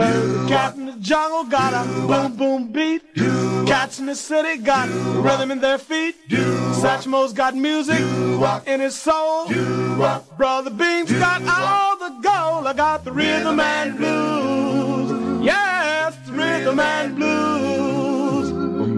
Uh, 0.00 0.46
cat 0.46 0.76
in 0.76 0.86
the 0.86 0.92
jungle 1.00 1.42
got 1.42 1.74
a 1.74 1.82
boom 2.06 2.36
boom 2.36 2.72
beat. 2.72 3.02
Cats 3.66 3.98
in 3.98 4.06
the 4.06 4.14
city 4.14 4.62
got 4.62 4.88
rhythm 4.88 5.50
in 5.50 5.60
their 5.60 5.76
feet. 5.76 6.14
Satchmo's 6.28 7.32
got 7.32 7.56
music 7.56 7.98
in 8.66 8.80
his 8.80 8.94
soul. 8.94 9.48
Brother 10.36 10.70
Bean's 10.70 11.10
got 11.10 11.42
all 11.42 11.96
the 11.98 12.10
gold. 12.22 12.66
I 12.68 12.72
got 12.76 13.04
the 13.04 13.10
rhythm 13.10 13.58
and 13.58 13.96
blues. 13.96 15.44
Yes, 15.44 16.16
the 16.26 16.32
rhythm 16.32 16.78
and 16.78 17.16
blues. 17.16 18.52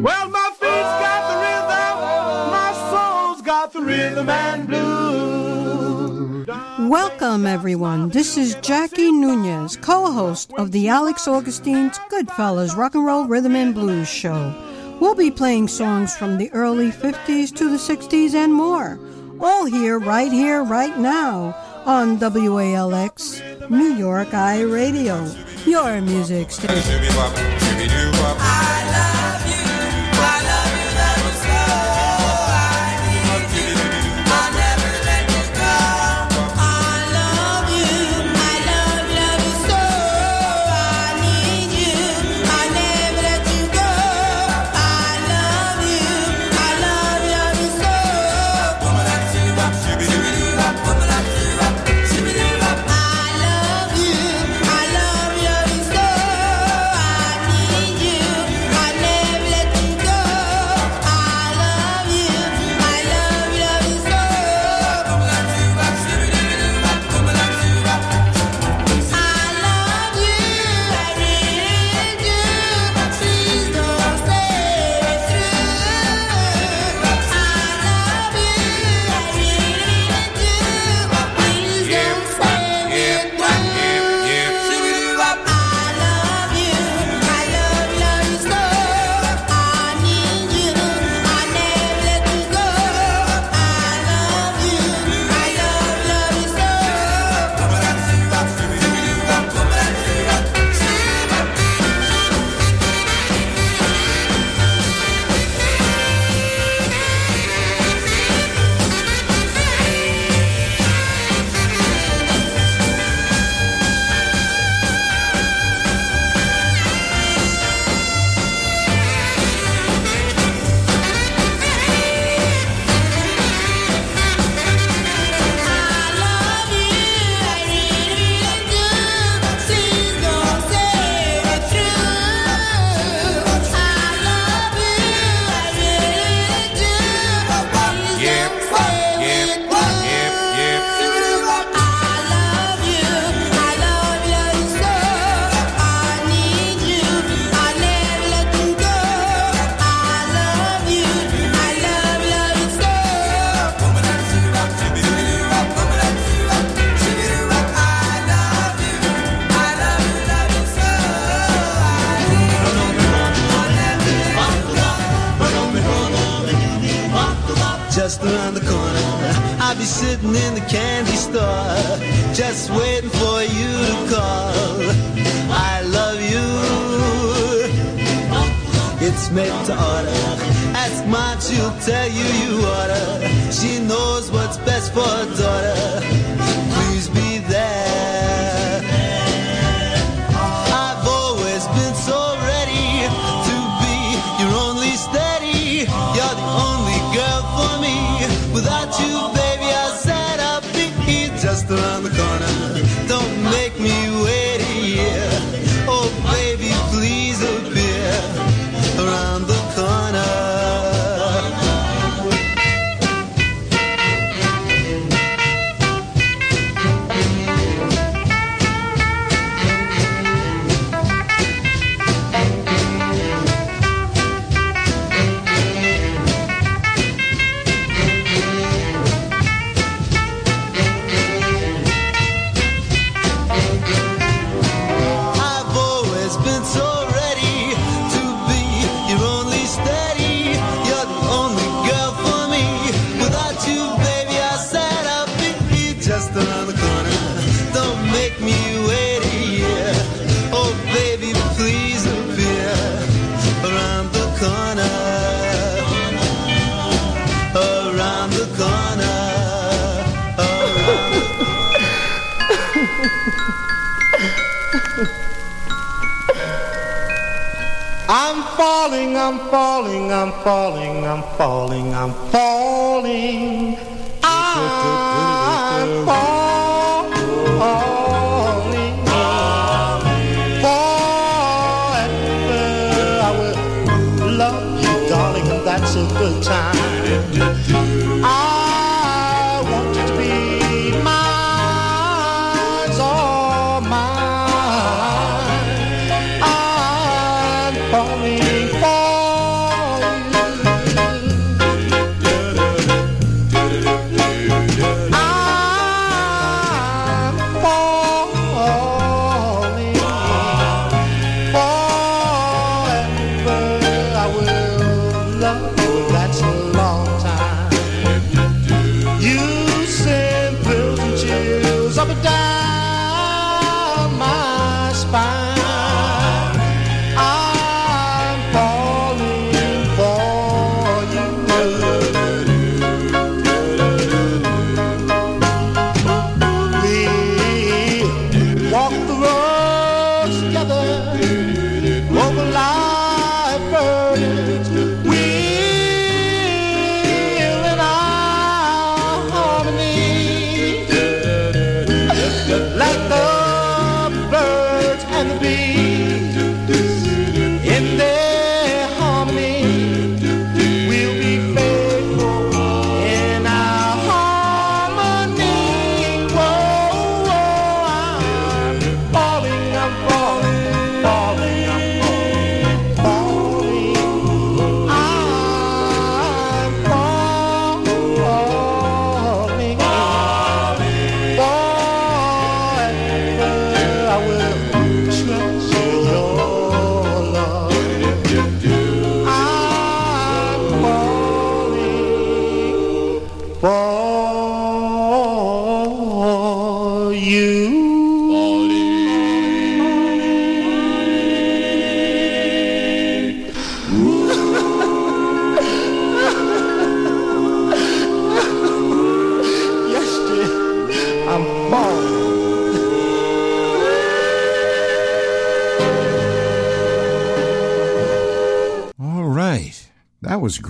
Well, 0.04 0.28
my 0.28 0.50
feet's 0.60 0.94
got 1.04 1.22
the 1.30 1.36
rhythm. 1.46 1.94
My 2.58 2.72
soul's 2.92 3.40
got 3.40 3.72
the 3.72 3.80
rhythm 3.80 4.28
and 4.28 4.66
blues. 4.68 5.39
Welcome, 6.90 7.46
everyone. 7.46 8.08
This 8.08 8.36
is 8.36 8.56
Jackie 8.56 9.12
Nunez, 9.12 9.76
co 9.76 10.10
host 10.10 10.52
of 10.58 10.72
the 10.72 10.88
Alex 10.88 11.28
Augustine's 11.28 12.00
Goodfellas 12.10 12.76
Rock 12.76 12.96
and 12.96 13.06
Roll 13.06 13.26
Rhythm 13.26 13.54
and 13.54 13.72
Blues 13.72 14.08
Show. 14.08 14.52
We'll 15.00 15.14
be 15.14 15.30
playing 15.30 15.68
songs 15.68 16.16
from 16.16 16.36
the 16.36 16.50
early 16.50 16.90
50s 16.90 17.54
to 17.54 17.70
the 17.70 17.76
60s 17.76 18.34
and 18.34 18.52
more. 18.52 18.98
All 19.38 19.66
here, 19.66 20.00
right 20.00 20.32
here, 20.32 20.64
right 20.64 20.98
now 20.98 21.54
on 21.86 22.18
WALX 22.18 23.70
New 23.70 23.94
York 23.94 24.34
I 24.34 24.62
Radio, 24.62 25.32
your 25.64 26.00
music 26.00 26.50
station. 26.50 27.00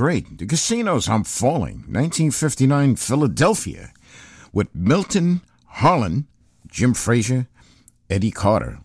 Great. 0.00 0.38
The 0.38 0.46
Casinos, 0.46 1.10
I'm 1.10 1.24
Falling, 1.24 1.84
1959 1.86 2.96
Philadelphia, 2.96 3.92
with 4.50 4.74
Milton 4.74 5.42
Harlan, 5.66 6.26
Jim 6.66 6.94
Frazier, 6.94 7.48
Eddie 8.08 8.30
Carter. 8.30 8.78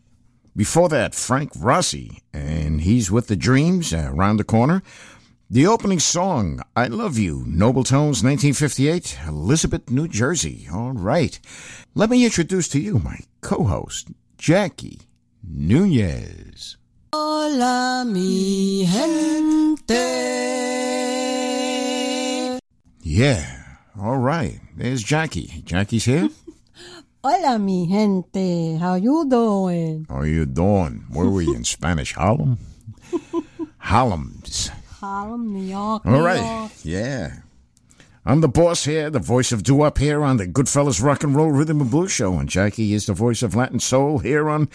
Before 0.57 0.89
that, 0.89 1.15
Frank 1.15 1.53
Rossi, 1.57 2.21
and 2.33 2.81
he's 2.81 3.11
with 3.11 3.27
the 3.27 3.37
Dreams 3.37 3.93
uh, 3.93 4.09
around 4.11 4.35
the 4.35 4.43
corner. 4.43 4.83
The 5.49 5.65
opening 5.65 5.99
song, 5.99 6.59
I 6.75 6.87
Love 6.87 7.17
You, 7.17 7.45
Noble 7.47 7.85
Tones, 7.85 8.21
1958, 8.21 9.19
Elizabeth, 9.25 9.89
New 9.89 10.09
Jersey. 10.09 10.67
All 10.69 10.91
right. 10.91 11.39
Let 11.93 12.09
me 12.09 12.25
introduce 12.25 12.67
to 12.69 12.81
you 12.81 12.99
my 12.99 13.19
co 13.39 13.63
host, 13.63 14.09
Jackie 14.37 14.99
Nunez. 15.41 16.75
Hola, 17.13 18.03
mi 18.05 18.85
gente. 18.85 20.15
Yeah. 23.07 23.61
All 24.01 24.17
right. 24.17 24.59
There's 24.75 25.03
Jackie. 25.03 25.61
Jackie's 25.63 26.05
here. 26.05 26.27
Hola, 27.23 27.59
mi 27.59 27.87
gente. 27.87 28.77
How 28.79 28.95
you 28.95 29.29
doing? 29.29 30.07
How 30.09 30.23
you 30.23 30.47
doing? 30.47 31.05
Where 31.11 31.29
were 31.29 31.43
you 31.43 31.53
in 31.53 31.63
Spanish? 31.75 32.13
Harlem? 32.13 32.57
Harlem's. 33.77 34.71
Harlem, 34.99 35.53
New 35.53 35.63
York. 35.63 36.03
All 36.03 36.13
New 36.13 36.25
right. 36.25 36.41
York. 36.43 36.71
Yeah. 36.83 37.35
I'm 38.25 38.41
the 38.41 38.47
boss 38.47 38.85
here, 38.85 39.11
the 39.11 39.19
voice 39.19 39.51
of 39.51 39.61
doo-wop 39.61 39.99
here 39.99 40.23
on 40.23 40.37
the 40.37 40.47
Goodfellas 40.47 40.99
Rock 41.03 41.23
and 41.23 41.35
Roll 41.35 41.51
Rhythm 41.51 41.81
and 41.81 41.91
Blues 41.91 42.11
Show, 42.11 42.33
and 42.39 42.49
Jackie 42.49 42.93
is 42.93 43.05
the 43.05 43.13
voice 43.13 43.43
of 43.43 43.53
Latin 43.53 43.79
Soul 43.79 44.17
here 44.17 44.49
on 44.49 44.67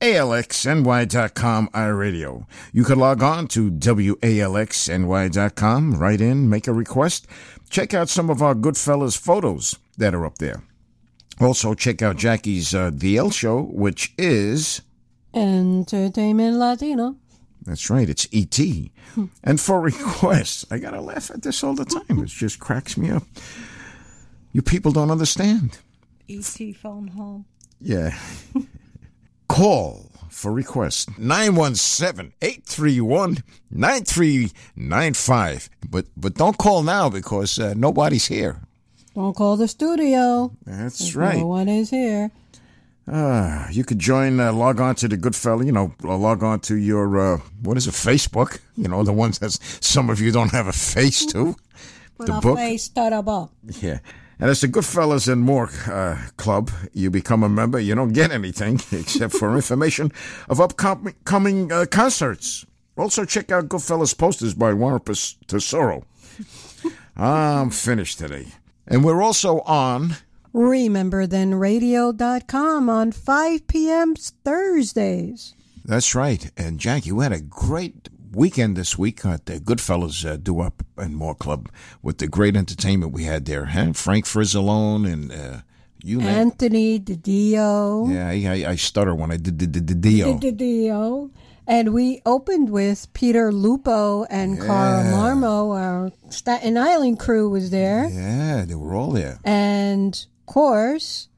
WALXNY.com 0.00 1.68
iRadio. 1.68 2.46
You 2.72 2.84
can 2.84 2.98
log 2.98 3.22
on 3.22 3.46
to 3.48 3.70
WALXNY.com, 3.70 4.94
write 5.94 6.20
in, 6.22 6.48
make 6.48 6.66
a 6.66 6.72
request. 6.72 7.26
Check 7.68 7.92
out 7.92 8.08
some 8.08 8.30
of 8.30 8.42
our 8.42 8.54
good 8.54 8.74
Goodfellas 8.74 9.18
photos 9.18 9.78
that 9.98 10.14
are 10.14 10.24
up 10.24 10.38
there. 10.38 10.62
Also, 11.38 11.74
check 11.74 12.00
out 12.02 12.16
Jackie's 12.16 12.74
uh, 12.74 12.90
The 12.92 13.18
L 13.18 13.30
Show, 13.30 13.62
which 13.62 14.14
is. 14.18 14.80
Entertainment 15.34 16.56
Latino. 16.56 17.16
That's 17.64 17.90
right, 17.90 18.08
it's 18.08 18.26
ET. 18.32 18.58
and 19.44 19.60
for 19.60 19.80
requests, 19.90 20.64
I 20.70 20.78
gotta 20.78 21.00
laugh 21.00 21.30
at 21.30 21.42
this 21.42 21.62
all 21.62 21.74
the 21.74 21.84
time. 21.84 22.20
It 22.22 22.28
just 22.28 22.58
cracks 22.58 22.96
me 22.96 23.10
up. 23.10 23.24
You 24.52 24.62
people 24.62 24.92
don't 24.92 25.10
understand. 25.10 25.78
E.T. 26.26 26.72
phone 26.72 27.08
home. 27.08 27.44
Yeah. 27.80 28.18
Call 29.50 30.10
for 30.28 30.52
requests 30.52 31.08
917 31.18 32.32
831 32.40 33.38
9395. 33.70 35.70
But 35.88 36.06
but 36.16 36.34
don't 36.34 36.56
call 36.56 36.84
now 36.84 37.10
because 37.10 37.58
uh, 37.58 37.74
nobody's 37.76 38.26
here. 38.26 38.60
Don't 39.16 39.34
call 39.34 39.56
the 39.56 39.66
studio. 39.66 40.52
That's 40.64 41.16
right. 41.16 41.38
No 41.38 41.48
one 41.48 41.68
is 41.68 41.90
here. 41.90 42.30
Uh, 43.10 43.66
you 43.72 43.82
could 43.82 43.98
join, 43.98 44.38
uh, 44.38 44.52
log 44.52 44.80
on 44.80 44.94
to 44.94 45.08
the 45.08 45.16
good 45.16 45.32
Goodfella, 45.32 45.66
you 45.66 45.72
know, 45.72 45.92
uh, 46.04 46.16
log 46.16 46.44
on 46.44 46.60
to 46.60 46.76
your, 46.76 47.18
uh, 47.18 47.38
what 47.60 47.76
is 47.76 47.88
it, 47.88 47.94
Facebook? 47.94 48.60
You 48.76 48.86
know, 48.86 49.02
the 49.02 49.12
ones 49.12 49.40
that 49.40 49.50
some 49.80 50.10
of 50.10 50.20
you 50.20 50.30
don't 50.30 50.52
have 50.52 50.68
a 50.68 50.72
face 50.72 51.26
to. 51.26 51.56
The 52.18 52.36
a 52.36 52.40
book? 52.40 52.56
face 52.56 52.84
start 52.84 53.12
up. 53.12 53.50
Yeah. 53.80 53.98
And 54.40 54.48
it's 54.48 54.62
the 54.62 54.68
Goodfellas 54.68 55.30
and 55.30 55.42
More 55.42 55.68
uh, 55.86 56.16
Club. 56.38 56.70
You 56.94 57.10
become 57.10 57.42
a 57.42 57.48
member, 57.48 57.78
you 57.78 57.94
don't 57.94 58.14
get 58.14 58.30
anything 58.32 58.80
except 58.92 59.34
for 59.34 59.54
information 59.54 60.12
of 60.48 60.60
upcoming 60.60 61.70
uh, 61.70 61.84
concerts. 61.90 62.64
Also, 62.96 63.26
check 63.26 63.52
out 63.52 63.68
Goodfellas 63.68 64.16
posters 64.16 64.54
by 64.54 64.72
Warren 64.72 65.00
Pes- 65.00 65.36
Tesoro. 65.46 66.04
I'm 67.16 67.68
finished 67.70 68.18
today. 68.18 68.46
And 68.86 69.04
we're 69.04 69.22
also 69.22 69.60
on. 69.60 70.16
Remember 70.54 71.26
then 71.26 71.52
RememberThenRadio.com 71.52 72.88
on 72.88 73.12
5 73.12 73.66
p.m. 73.66 74.14
Thursdays. 74.16 75.54
That's 75.84 76.14
right. 76.14 76.50
And 76.56 76.80
Jack, 76.80 77.04
you 77.04 77.20
had 77.20 77.32
a 77.32 77.40
great 77.40 78.08
weekend 78.32 78.76
this 78.76 78.96
week 78.98 79.24
at 79.24 79.46
the 79.46 79.60
Goodfellas 79.60 80.24
uh, 80.24 80.36
Doo-Wop 80.36 80.82
and 80.96 81.16
More 81.16 81.34
Club 81.34 81.68
with 82.02 82.18
the 82.18 82.28
great 82.28 82.56
entertainment 82.56 83.12
we 83.12 83.24
had 83.24 83.44
there. 83.44 83.66
Huh? 83.66 83.92
Frank 83.92 84.24
Frizzalone 84.24 85.10
and 85.10 85.32
uh, 85.32 85.60
you 86.02 86.20
Anthony 86.20 86.98
DiDio. 86.98 88.10
Yeah, 88.12 88.28
I, 88.28 88.54
I, 88.64 88.70
I 88.72 88.76
stutter 88.76 89.14
when 89.14 89.30
I 89.30 89.36
did 89.36 89.58
deal. 90.00 90.38
DiDio. 90.38 91.30
And 91.66 91.92
we 91.94 92.20
opened 92.26 92.70
with 92.70 93.12
Peter 93.12 93.52
Lupo 93.52 94.24
and 94.24 94.56
Yeah. 94.56 95.12
Marmo. 95.12 95.76
Our 95.78 96.10
Staten 96.30 96.76
Island 96.76 97.20
crew 97.20 97.48
was 97.48 97.70
there. 97.70 98.08
Yeah, 98.08 98.64
they 98.66 98.74
were 98.74 98.94
all 98.94 99.12
there. 99.12 99.38
And 99.44 100.14
of 100.40 100.46
course, 100.46 101.28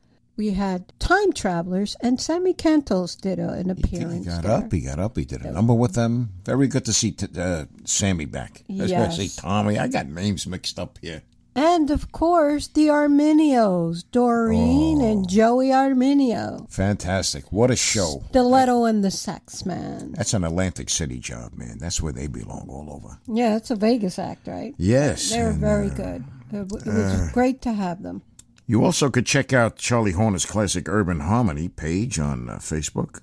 we 0.43 0.51
had 0.51 0.93
Time 0.99 1.33
Travelers 1.33 1.95
and 2.01 2.21
Sammy 2.21 2.53
Cantles 2.53 3.15
did 3.15 3.39
a, 3.39 3.51
an 3.51 3.67
He 3.67 3.71
appearance. 3.71 4.27
got 4.27 4.43
there. 4.43 4.51
up, 4.51 4.73
he 4.73 4.81
got 4.81 4.99
up, 4.99 5.17
he 5.17 5.25
did 5.25 5.43
a 5.43 5.53
number 5.53 5.73
with 5.73 5.95
them. 5.95 6.31
Very 6.45 6.67
good 6.67 6.85
to 6.87 6.93
see 6.93 7.13
t- 7.13 7.29
uh, 7.41 7.67
Sammy 7.85 8.25
back. 8.25 8.65
Especially 8.69 9.25
Yes. 9.27 9.37
Tommy. 9.37 9.79
I 9.79 9.87
got 9.87 10.09
names 10.09 10.45
mixed 10.49 10.81
up 10.81 10.99
here. 11.01 11.23
And 11.55 11.93
of 11.93 12.11
course, 12.11 12.67
the 12.67 12.89
Arminios, 12.89 14.03
Doreen 14.11 15.01
Oh. 15.01 15.13
and 15.13 15.29
Joey 15.29 15.69
Arminio. 15.69 16.69
Fantastic. 16.71 17.53
What 17.53 17.71
a 17.71 17.77
show. 17.77 18.25
Stiletto 18.31 18.85
and 18.85 19.05
the 19.05 19.13
Sex 19.13 19.65
Man. 19.65 20.13
That's 20.17 20.35
an 20.35 20.43
Atlantic 20.43 20.91
City 20.91 21.21
job, 21.21 21.53
man. 21.55 21.79
That's 21.79 22.03
where 22.03 22.13
they 22.13 22.27
belong 22.27 22.67
all 22.69 22.91
over. 22.93 23.17
Yeah, 23.29 23.57
it's 23.59 23.71
a 23.71 23.77
Vegas 23.77 24.19
act, 24.19 24.49
right? 24.49 24.75
Yes. 24.77 25.31
They're 25.31 25.53
very 25.53 25.91
uh, 25.91 25.95
good. 25.95 26.25
It, 26.55 26.71
was 26.71 27.31
great 27.33 27.63
to 27.63 27.73
have 27.73 28.03
them. 28.03 28.23
You 28.67 28.85
also 28.85 29.11
could 29.11 29.27
check 29.27 29.53
out 29.53 29.77
Charlie 29.77 30.13
Horner's 30.13 30.47
classic 30.47 30.89
Urban 30.89 31.21
Harmony 31.21 31.69
page 31.69 32.19
on 32.19 32.49
uh, 32.49 32.57
Facebook 32.57 33.21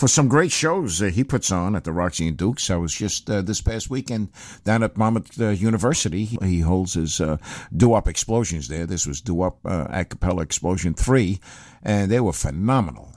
for 0.00 0.08
some 0.08 0.28
great 0.28 0.50
shows 0.50 1.02
uh, 1.02 1.06
he 1.06 1.22
puts 1.22 1.52
on 1.52 1.76
at 1.76 1.84
the 1.84 1.92
Roxy 1.92 2.26
and 2.26 2.36
Dukes. 2.36 2.70
I 2.70 2.76
was 2.76 2.94
just 2.94 3.28
uh, 3.28 3.42
this 3.42 3.60
past 3.60 3.90
weekend 3.90 4.30
down 4.64 4.82
at 4.82 4.96
Monmouth 4.96 5.38
uh, 5.38 5.50
University. 5.50 6.24
He 6.24 6.60
holds 6.60 6.94
his 6.94 7.20
uh, 7.20 7.36
doo-wop 7.76 8.08
explosions 8.08 8.68
there. 8.68 8.86
This 8.86 9.06
was 9.06 9.20
doo-wop 9.20 9.58
uh, 9.66 9.88
a 9.90 10.06
cappella 10.06 10.40
explosion 10.40 10.94
three, 10.94 11.38
and 11.82 12.10
they 12.10 12.20
were 12.20 12.32
phenomenal. 12.32 13.09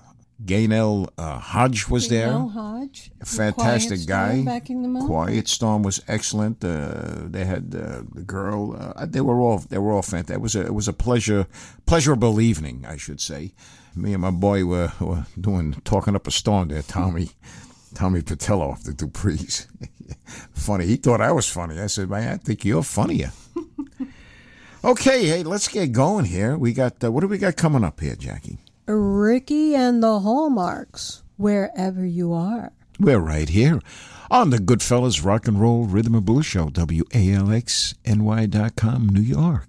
Gaynel 0.46 1.10
uh, 1.18 1.40
Hodge 1.40 1.88
was 1.88 2.10
there. 2.10 2.28
Mel 2.28 2.50
Hodge, 2.50 3.12
fantastic 3.24 4.06
Quiet 4.06 4.08
guy. 4.08 4.32
Storm 4.32 4.46
backing 4.46 4.82
them 4.82 4.98
up. 4.98 5.06
Quiet 5.06 5.48
Storm 5.48 5.84
was 5.84 6.02
excellent. 6.08 6.64
Uh, 6.64 7.22
they 7.26 7.46
had 7.46 7.74
uh, 7.76 8.04
the 8.14 8.24
girl. 8.26 8.76
Uh, 8.78 9.06
they 9.06 9.22
were 9.22 9.40
all 9.40 9.60
they 9.60 9.78
were 9.78 9.92
all 9.92 10.02
fantastic. 10.02 10.36
It 10.36 10.42
was 10.42 10.56
a 10.56 10.66
it 10.66 10.74
was 10.74 10.88
a 10.88 10.94
pleasure 10.94 11.48
pleasurable 11.86 12.42
evening, 12.42 12.86
I 12.88 12.98
should 12.98 13.22
say. 13.22 13.54
Me 13.96 14.14
and 14.14 14.22
my 14.22 14.32
boy 14.32 14.66
were, 14.66 14.92
were 15.00 15.26
doing 15.40 15.74
talking 15.84 16.16
up 16.16 16.28
a 16.28 16.32
storm 16.32 16.70
there. 16.70 16.82
Tommy 16.82 17.30
Tommy 17.94 18.22
Petillo 18.22 18.74
of 18.74 18.84
the 18.84 18.92
Duprees. 18.92 19.68
funny. 20.54 20.86
He 20.86 20.96
thought 20.96 21.22
I 21.22 21.32
was 21.32 21.48
funny. 21.48 21.80
I 21.80 21.88
said, 21.88 22.10
man, 22.10 22.34
I 22.34 22.38
think 22.38 22.66
you're 22.66 22.84
funnier. 22.84 23.32
okay, 24.84 25.26
hey, 25.26 25.44
let's 25.44 25.68
get 25.68 25.92
going 25.92 26.26
here. 26.26 26.58
We 26.58 26.74
got 26.74 27.04
uh, 27.04 27.12
what 27.12 27.22
do 27.22 27.28
we 27.28 27.38
got 27.38 27.56
coming 27.56 27.84
up 27.84 28.00
here, 28.00 28.16
Jackie? 28.16 28.58
Ricky 28.86 29.76
and 29.76 30.04
the 30.04 30.20
Hallmarks, 30.20 31.24
wherever 31.38 32.06
you 32.06 32.34
are. 32.34 32.72
We're 33.00 33.20
right 33.20 33.50
here 33.50 33.80
on 34.30 34.50
the 34.50 34.58
Goodfellas 34.58 35.24
Rock 35.24 35.48
and 35.48 35.62
Roll 35.62 35.86
Rhythm 35.86 36.16
and 36.16 36.26
Blues 36.26 36.46
Show, 36.46 36.68
WALXNY.com, 36.68 37.10
New 39.10 39.22
York. 39.22 39.68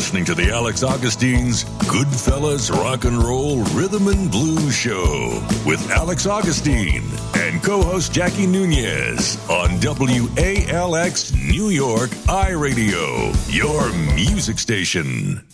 listening 0.00 0.24
to 0.24 0.34
the 0.34 0.50
Alex 0.50 0.82
Augustine's 0.82 1.64
Goodfellas 1.84 2.74
Rock 2.74 3.04
and 3.04 3.22
Roll 3.22 3.58
Rhythm 3.74 4.08
and 4.08 4.30
Blues 4.30 4.74
Show 4.74 5.46
with 5.66 5.90
Alex 5.90 6.24
Augustine 6.24 7.04
and 7.34 7.62
co 7.62 7.82
host 7.82 8.10
Jackie 8.10 8.46
Nunez 8.46 9.36
on 9.50 9.68
WALX 9.78 11.34
New 11.34 11.68
York 11.68 12.08
iRadio, 12.28 13.34
your 13.54 13.92
music 14.14 14.58
station. 14.58 15.44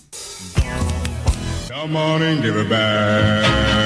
Good 1.69 1.91
morning, 1.91 2.45
everybody. 2.45 3.86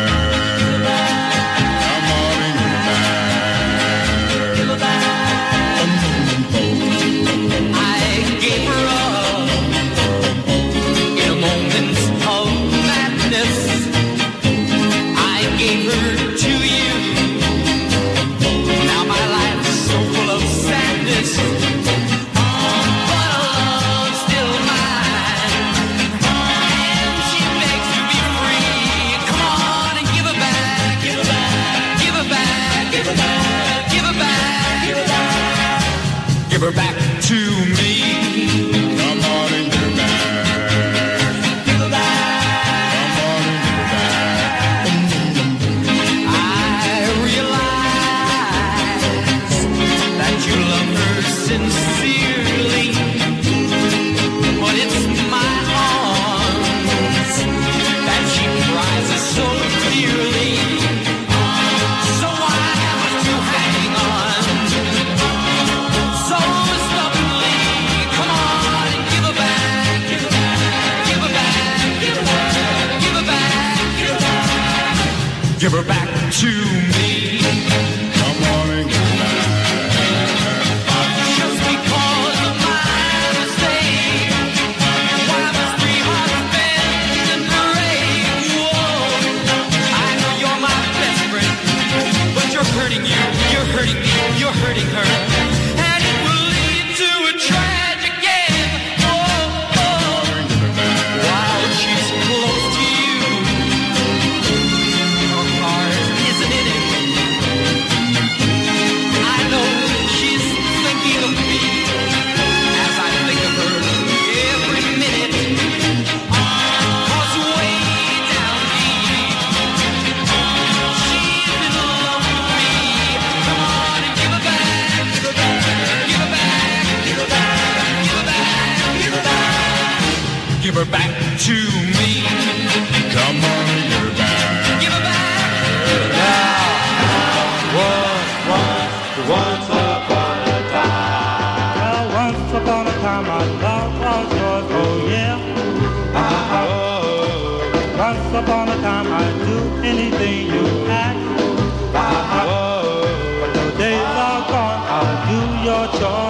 your 155.71 155.87
joy. 156.01 156.30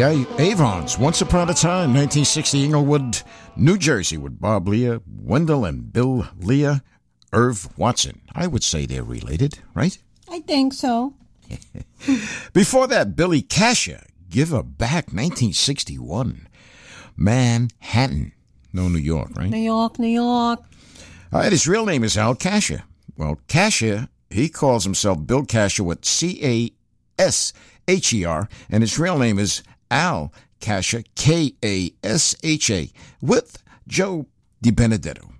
Yeah, 0.00 0.24
Avons, 0.38 0.96
Once 0.96 1.20
Upon 1.20 1.50
a 1.50 1.52
Time, 1.52 1.92
1960, 1.92 2.64
Englewood, 2.64 3.20
New 3.54 3.76
Jersey, 3.76 4.16
with 4.16 4.40
Bob 4.40 4.66
Leah, 4.66 5.02
Wendell, 5.06 5.66
and 5.66 5.92
Bill 5.92 6.26
Leah, 6.38 6.82
Irv 7.34 7.68
Watson. 7.76 8.22
I 8.34 8.46
would 8.46 8.64
say 8.64 8.86
they're 8.86 9.04
related, 9.04 9.58
right? 9.74 9.98
I 10.26 10.40
think 10.40 10.72
so. 10.72 11.12
Before 12.54 12.86
that, 12.86 13.14
Billy 13.14 13.42
Casher, 13.42 14.06
Give 14.30 14.48
Her 14.48 14.62
Back, 14.62 15.08
1961, 15.08 16.48
Manhattan, 17.14 18.32
no 18.72 18.88
New 18.88 18.98
York, 18.98 19.28
right? 19.36 19.50
New 19.50 19.58
York, 19.58 19.98
New 19.98 20.08
York. 20.08 20.60
All 21.30 21.40
right, 21.40 21.52
his 21.52 21.68
real 21.68 21.84
name 21.84 22.04
is 22.04 22.16
Al 22.16 22.34
Casher. 22.34 22.84
Well, 23.18 23.38
Casher, 23.48 24.08
he 24.30 24.48
calls 24.48 24.84
himself 24.84 25.26
Bill 25.26 25.42
Casher 25.42 25.84
with 25.84 26.06
C 26.06 26.40
A 26.42 26.70
S 27.22 27.52
H 27.86 28.14
E 28.14 28.24
R, 28.24 28.48
and 28.70 28.82
his 28.82 28.98
real 28.98 29.18
name 29.18 29.38
is 29.38 29.62
Al 29.90 30.32
Kasha, 30.60 31.04
K 31.14 31.54
A 31.64 31.92
S 32.02 32.36
H 32.42 32.70
A, 32.70 32.90
with 33.20 33.62
Joe 33.88 34.26
DiBenedetto. 34.64 35.32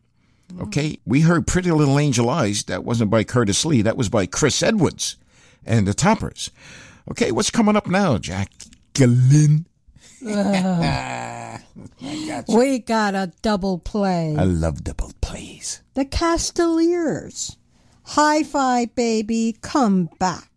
Mm. 0.53 0.63
Okay, 0.63 0.99
we 1.05 1.21
heard 1.21 1.47
Pretty 1.47 1.71
Little 1.71 1.99
Angel 1.99 2.29
Eyes. 2.29 2.65
That 2.65 2.85
wasn't 2.85 3.11
by 3.11 3.25
Curtis 3.25 3.65
Lee, 3.65 3.83
that 3.83 3.97
was 3.97 4.09
by 4.09 4.27
Chris 4.27 4.63
Edwards 4.63 5.17
and 5.65 5.87
the 5.87 5.95
Toppers. 5.95 6.51
Okay, 7.11 7.33
what's 7.33 7.51
coming 7.51 7.77
up 7.77 7.87
now, 7.87 8.19
Jack? 8.19 8.51
Jacqueline? 8.95 9.67
We 12.49 12.79
got 12.81 13.15
a 13.15 13.33
double 13.43 13.79
play. 13.79 14.37
I 14.37 14.45
love 14.45 14.85
double 14.85 15.13
plays. 15.21 15.83
The 15.95 16.05
Castaleers. 16.05 17.57
Hi 18.03 18.43
Fi 18.43 18.87
Baby, 18.87 19.57
come 19.63 20.11
back. 20.19 20.50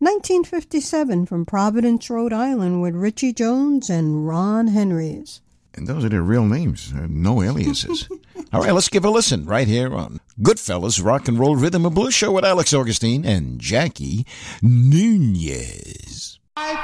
1957 0.00 1.26
from 1.26 1.44
Providence, 1.44 2.08
Rhode 2.08 2.32
Island 2.32 2.80
with 2.82 2.94
Richie 2.94 3.32
Jones 3.32 3.90
and 3.90 4.28
Ron 4.28 4.68
Henrys. 4.68 5.40
And 5.74 5.86
those 5.86 6.04
are 6.04 6.08
their 6.08 6.22
real 6.22 6.44
names, 6.44 6.92
uh, 6.94 7.06
no 7.08 7.42
aliases. 7.42 8.08
All 8.52 8.62
right, 8.62 8.72
let's 8.72 8.88
give 8.88 9.04
a 9.04 9.10
listen 9.10 9.44
right 9.44 9.66
here 9.66 9.94
on 9.94 10.20
Goodfellas 10.40 11.04
Rock 11.04 11.28
and 11.28 11.38
Roll 11.38 11.56
Rhythm 11.56 11.84
and 11.84 11.94
Blues 11.94 12.14
Show 12.14 12.32
with 12.32 12.44
Alex 12.44 12.72
Augustine 12.72 13.24
and 13.24 13.60
Jackie 13.60 14.26
Nunez. 14.62 16.38
Hi 16.56 16.74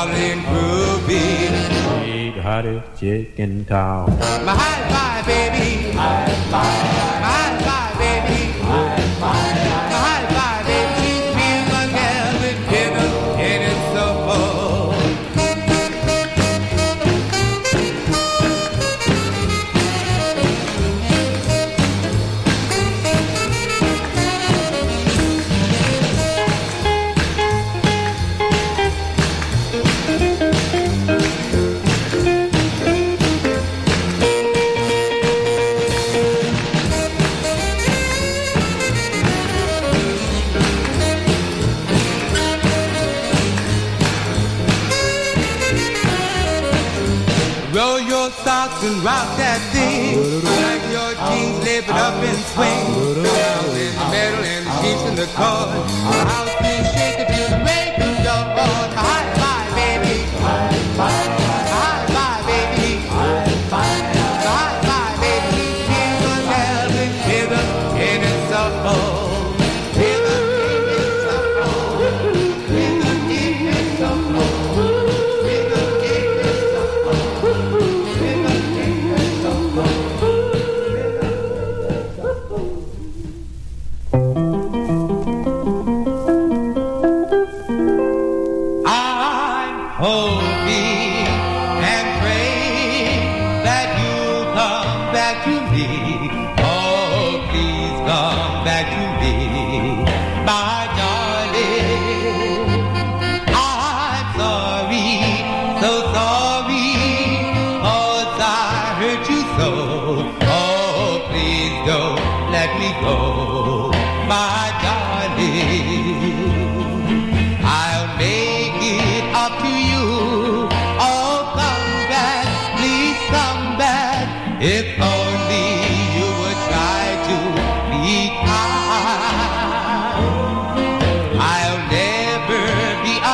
And 0.00 0.42
groovy. 0.46 1.50
Big 2.04 2.40
hottest 2.40 3.00
chick 3.00 3.36
in 3.36 3.64
town. 3.64 4.06
My 4.46 4.54
hi 4.54 4.76
fi 4.92 5.26
baby. 5.26 5.92
My 5.96 6.30
hi 6.52 6.97
keeps 55.38 55.77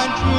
be 0.06 0.33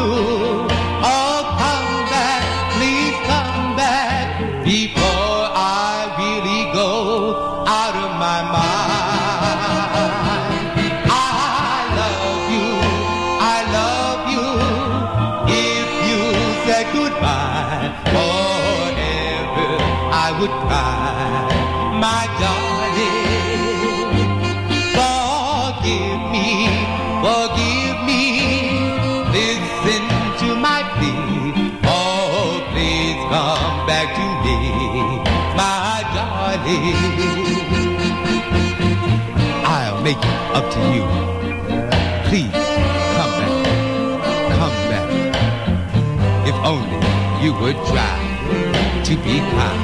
you 47.45 47.53
would 47.61 47.79
try 47.93 48.17
to 49.03 49.13
be 49.17 49.37
kind. 49.53 49.83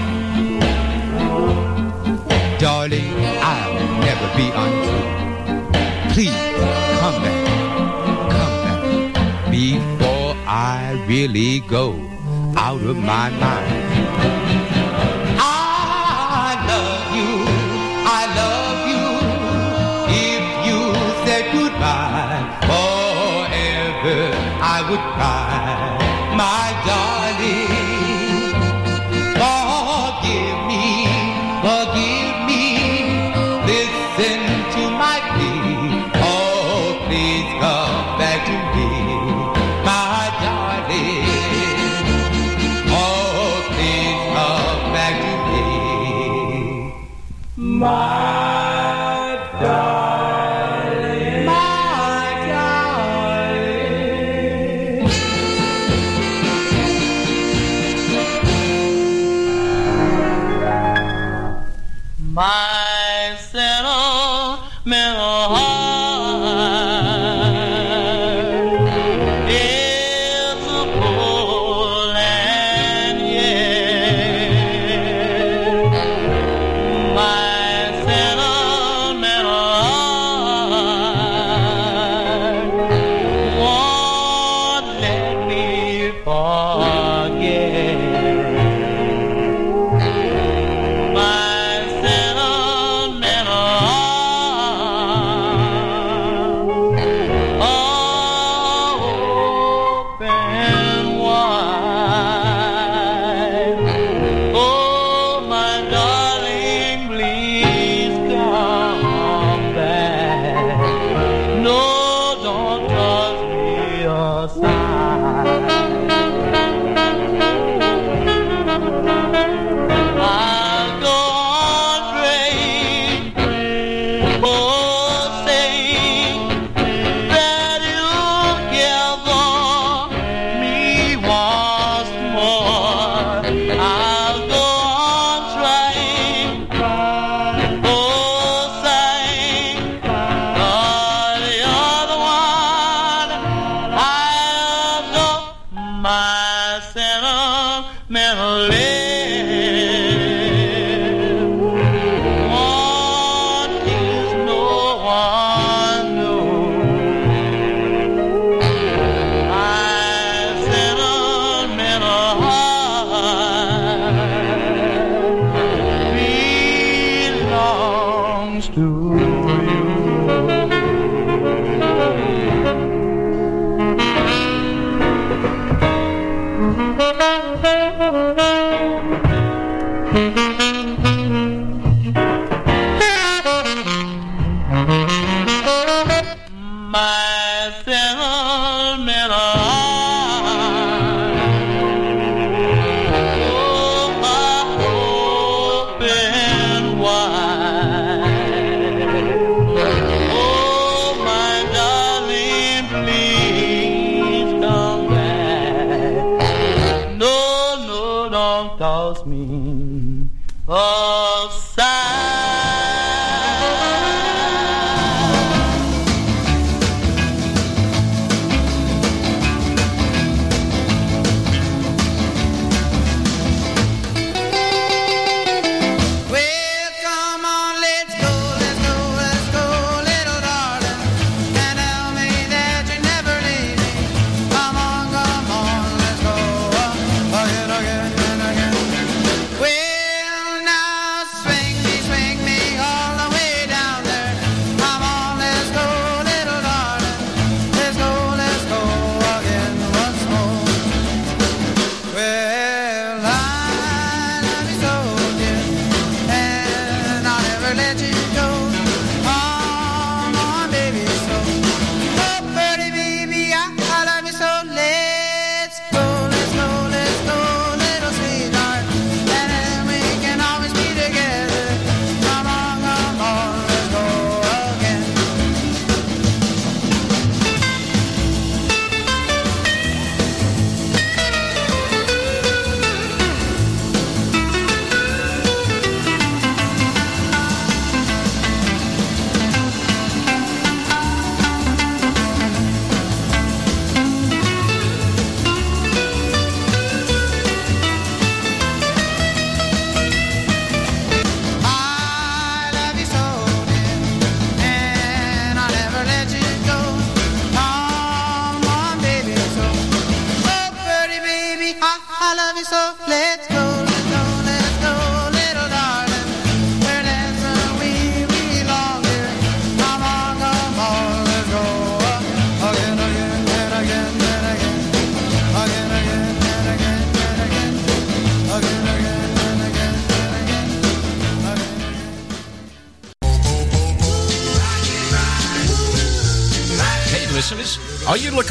Darling, 2.59 3.13
I'll 3.53 3.75
never 4.07 4.27
be 4.39 4.47
untrue. 4.63 5.09
Please 6.11 6.41
come 7.01 7.17
back, 7.25 7.43
come 8.33 8.55
back 8.65 8.81
before 9.51 10.33
I 10.47 11.05
really 11.07 11.59
go 11.59 11.85
out 12.57 12.81
of 12.81 12.97
my 12.97 13.29
mind. 13.43 13.83
I 15.37 16.49
love 16.71 17.05
you, 17.17 17.31
I 18.19 18.21
love 18.41 18.79
you. 18.91 19.05
If 20.29 20.43
you 20.67 20.79
said 21.25 21.43
goodbye 21.55 22.41
forever, 22.69 24.19
I 24.75 24.77
would 24.89 25.05
cry, 25.15 25.50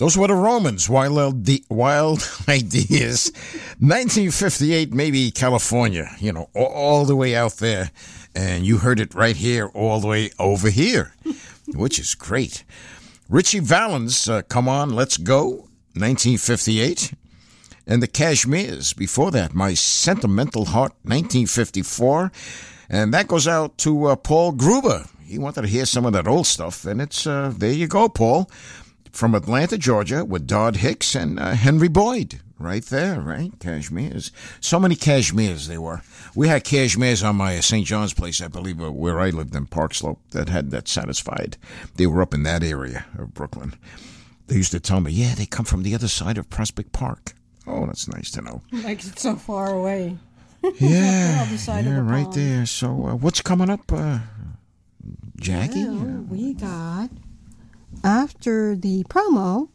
Those 0.00 0.16
were 0.16 0.28
the 0.28 0.34
Romans, 0.34 0.88
Wild, 0.88 1.46
wild 1.68 2.30
Ideas. 2.48 3.30
1958, 3.80 4.94
maybe 4.94 5.30
California, 5.30 6.10
you 6.18 6.32
know, 6.32 6.48
all, 6.54 7.04
the 7.04 7.14
way 7.14 7.36
out 7.36 7.58
there. 7.58 7.90
And 8.34 8.64
you 8.64 8.78
heard 8.78 8.98
it 8.98 9.14
right 9.14 9.36
here, 9.36 9.66
all 9.66 10.00
the 10.00 10.06
way 10.06 10.30
over 10.38 10.70
here, 10.70 11.12
which 11.74 11.98
is 11.98 12.14
great. 12.14 12.64
Ritchie 13.28 13.60
Valens, 13.60 14.26
uh, 14.26 14.40
Come 14.40 14.70
On, 14.70 14.88
Let's 14.88 15.18
Go, 15.18 15.68
1958. 15.92 17.12
And 17.86 18.02
the 18.02 18.08
Cashmeres, 18.08 18.96
before 18.96 19.30
that, 19.32 19.52
My 19.52 19.74
Sentimental 19.74 20.64
Heart, 20.64 20.92
1954. 21.02 22.32
And 22.88 23.12
that 23.12 23.28
goes 23.28 23.46
out 23.46 23.76
to 23.78 24.06
uh, 24.06 24.16
Paul 24.16 24.52
Gruber. 24.52 25.04
He 25.26 25.38
wanted 25.38 25.62
to 25.62 25.68
hear 25.68 25.86
some 25.86 26.06
of 26.06 26.12
that 26.14 26.26
old 26.26 26.46
stuff, 26.46 26.84
and 26.84 27.00
it's 27.00 27.24
uh, 27.24 27.52
there 27.56 27.70
you 27.70 27.86
go, 27.86 28.08
Paul, 28.08 28.50
from 29.12 29.34
Atlanta, 29.34 29.78
Georgia, 29.78 30.24
with 30.24 30.46
Dodd 30.46 30.76
Hicks 30.76 31.14
and 31.14 31.38
uh, 31.38 31.52
Henry 31.52 31.88
Boyd, 31.88 32.40
right 32.58 32.84
there, 32.84 33.20
right? 33.20 33.50
Cashmeres, 33.58 34.30
so 34.60 34.78
many 34.80 34.94
cashmeres 34.94 35.66
they 35.66 35.78
were. 35.78 36.02
We 36.34 36.48
had 36.48 36.64
cashmeres 36.64 37.26
on 37.26 37.36
my 37.36 37.60
St. 37.60 37.86
John's 37.86 38.14
place, 38.14 38.40
I 38.40 38.48
believe, 38.48 38.80
uh, 38.82 38.92
where 38.92 39.18
I 39.20 39.30
lived 39.30 39.54
in 39.54 39.66
Park 39.66 39.94
Slope, 39.94 40.20
that 40.30 40.48
had 40.48 40.70
that 40.70 40.88
satisfied. 40.88 41.56
They 41.96 42.06
were 42.06 42.22
up 42.22 42.34
in 42.34 42.42
that 42.44 42.62
area 42.62 43.06
of 43.18 43.34
Brooklyn. 43.34 43.74
They 44.46 44.56
used 44.56 44.72
to 44.72 44.80
tell 44.80 45.00
me, 45.00 45.12
yeah, 45.12 45.34
they 45.34 45.46
come 45.46 45.64
from 45.64 45.82
the 45.82 45.94
other 45.94 46.08
side 46.08 46.38
of 46.38 46.50
Prospect 46.50 46.92
Park. 46.92 47.34
Oh, 47.66 47.86
that's 47.86 48.08
nice 48.08 48.30
to 48.32 48.42
know. 48.42 48.62
Like 48.72 48.98
it's 49.04 49.22
so 49.22 49.36
far 49.36 49.72
away. 49.72 50.16
Yeah, 50.78 51.44
Other 51.46 51.56
side 51.56 51.86
of 51.86 51.92
yeah, 51.92 51.96
the 51.96 52.02
right 52.02 52.30
there. 52.32 52.66
So, 52.66 52.88
uh, 53.06 53.14
what's 53.14 53.40
coming 53.40 53.70
up, 53.70 53.90
uh, 53.90 54.18
Jackie? 55.38 55.86
Well, 55.86 56.26
we 56.28 56.52
got 56.52 57.08
after 58.04 58.76
the 58.76 59.04
promo, 59.04 59.68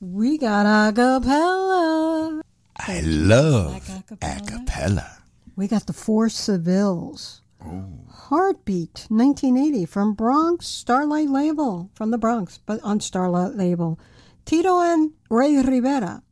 we 0.00 0.38
got 0.38 0.66
a 0.66 0.92
cappella. 0.92 2.42
I 2.78 3.00
love 3.00 3.72
Like 3.72 3.88
a 3.88 3.98
a 3.98 4.02
cappella? 4.02 4.46
cappella. 4.46 5.18
We 5.56 5.68
got 5.68 5.86
the 5.86 5.92
Four 5.92 6.26
Sevilles. 6.28 7.40
Oh. 7.64 7.84
Heartbeat, 8.10 9.06
1980, 9.08 9.86
from 9.86 10.14
Bronx 10.14 10.66
Starlight 10.66 11.30
label, 11.30 11.90
from 11.94 12.10
the 12.10 12.18
Bronx, 12.18 12.58
but 12.66 12.80
on 12.82 13.00
Starlight 13.00 13.54
label. 13.54 13.98
Tito 14.44 14.80
and 14.80 15.12
Ray 15.30 15.56
Rivera 15.56 16.22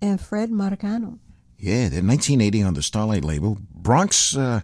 and 0.00 0.20
Fred 0.20 0.50
Marcano. 0.50 1.18
Yeah, 1.58 1.88
they're 1.88 2.02
1980 2.02 2.62
on 2.62 2.74
the 2.74 2.82
Starlight 2.82 3.24
label. 3.24 3.58
Bronx, 3.74 4.36
uh, 4.36 4.60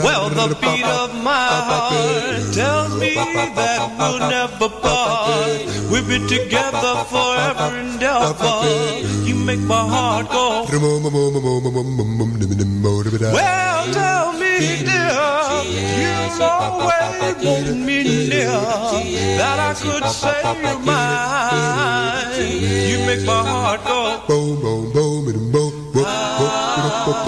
Well, 0.03 0.29
the 0.29 0.55
beat 0.61 0.85
of 0.85 1.11
my 1.23 1.47
heart 1.69 2.53
tells 2.53 2.93
me 3.01 3.13
that 3.55 3.79
we'll 3.97 4.19
never 4.37 4.69
part. 4.83 5.61
We'll 5.91 6.07
be 6.07 6.19
together 6.27 6.93
forever 7.13 7.69
and 7.81 8.01
ever. 8.01 8.55
You 9.27 9.35
make 9.35 9.59
my 9.59 9.83
heart 9.95 10.27
go. 10.31 10.65
Well, 13.33 13.93
tell 13.93 14.33
me, 14.41 14.53
dear, 14.89 15.21
you 16.01 16.13
always 16.41 17.37
want 17.45 17.77
me 17.87 17.97
near 18.31 18.61
that 19.39 19.57
I 19.69 19.73
could 19.83 20.05
say 20.21 20.41
mine. 20.89 22.33
You 22.91 22.97
make 23.09 23.23
my 23.25 23.41
heart 23.51 23.81
go. 23.85 24.01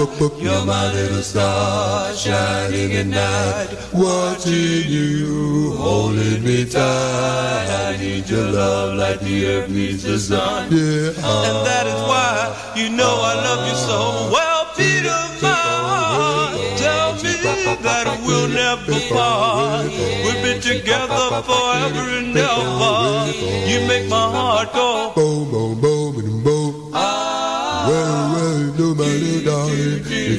You're 0.06 0.66
my 0.66 0.94
little 0.94 1.24
star 1.24 2.14
shining 2.14 2.94
at 2.94 3.08
night, 3.08 3.70
watching 3.92 4.88
you, 4.88 5.76
holding 5.78 6.44
me 6.44 6.64
tight. 6.66 7.68
I 7.68 7.98
need 8.00 8.30
your 8.30 8.52
love 8.52 8.98
like 8.98 9.20
the 9.22 9.48
earth 9.48 9.70
needs 9.70 10.04
the 10.04 10.20
sun. 10.20 10.72
Yeah. 10.72 11.10
And 11.10 11.58
that 11.66 11.88
is 11.88 12.02
why 12.10 12.74
you 12.76 12.90
know 12.90 13.20
I 13.20 13.34
love 13.34 13.68
you 13.68 13.76
so 13.76 14.30
well, 14.32 14.66
Peter. 14.78 15.22
My 15.42 15.50
heart, 15.50 16.78
tell 16.78 17.16
me 17.16 17.34
that 17.82 18.22
we'll 18.26 18.48
never 18.48 19.00
part. 19.10 19.88
We'll 19.88 20.44
be 20.44 20.60
together 20.62 21.42
forever 21.42 22.06
and 22.20 22.38
ever. 22.38 23.32
You 23.68 23.88
make 23.88 24.08
my 24.08 24.30
heart 24.30 24.72
go. 24.72 25.25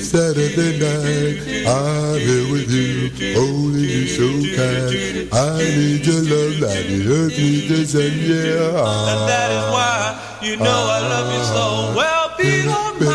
Saturday 0.02 0.78
night. 0.78 1.66
I'm 1.66 2.18
here 2.18 2.52
with 2.52 2.70
you, 2.70 3.10
holding 3.34 3.80
you 3.80 4.06
so 4.06 4.26
tight. 4.56 5.28
I 5.32 5.58
need 5.58 6.06
your 6.06 6.22
love 6.22 6.60
like 6.60 6.86
the 6.86 6.98
earth 7.08 7.36
needs 7.38 7.68
the 7.68 7.86
sun, 7.86 8.12
yeah. 8.18 9.10
And 9.10 9.22
that 9.28 9.50
is 9.52 9.66
why 9.72 10.16
you 10.42 10.56
know 10.56 10.64
I 10.66 11.00
love 11.00 11.28
you 11.32 11.44
so 11.44 11.94
well. 11.96 12.34
Beat 12.38 12.66
on 12.66 12.98
my 13.00 13.12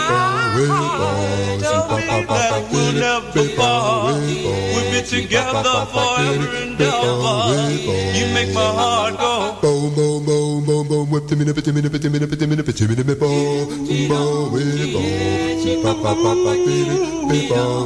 heart. 0.62 1.60
Tell 1.62 1.88
me 1.98 2.26
that 2.26 2.70
we'll 2.72 2.94
never 2.94 3.56
part. 3.56 4.16
We'll 4.16 4.92
be 4.92 5.02
together 5.08 5.86
forever 5.94 6.50
and 6.58 6.82
ever. 6.82 7.92
You 8.18 8.26
make 8.34 8.54
my 8.54 8.62
heart 8.62 9.18
go. 9.18 9.58
Boom, 9.62 9.94
boom, 9.96 10.26
boom, 10.26 10.66
boom, 10.66 10.88
boom, 10.88 11.10
whip 11.10 11.32
minute, 11.32 11.56
the 11.56 11.74
minute, 11.74 11.92
the 11.92 12.10
minute, 12.10 12.30
the 12.30 12.48
minute, 12.48 12.66
the 12.66 12.88
minute, 12.88 13.08
the 13.08 13.16
boom, 13.16 13.68
boom, 14.08 14.54
baby, 14.54 14.94
boom, 14.94 15.51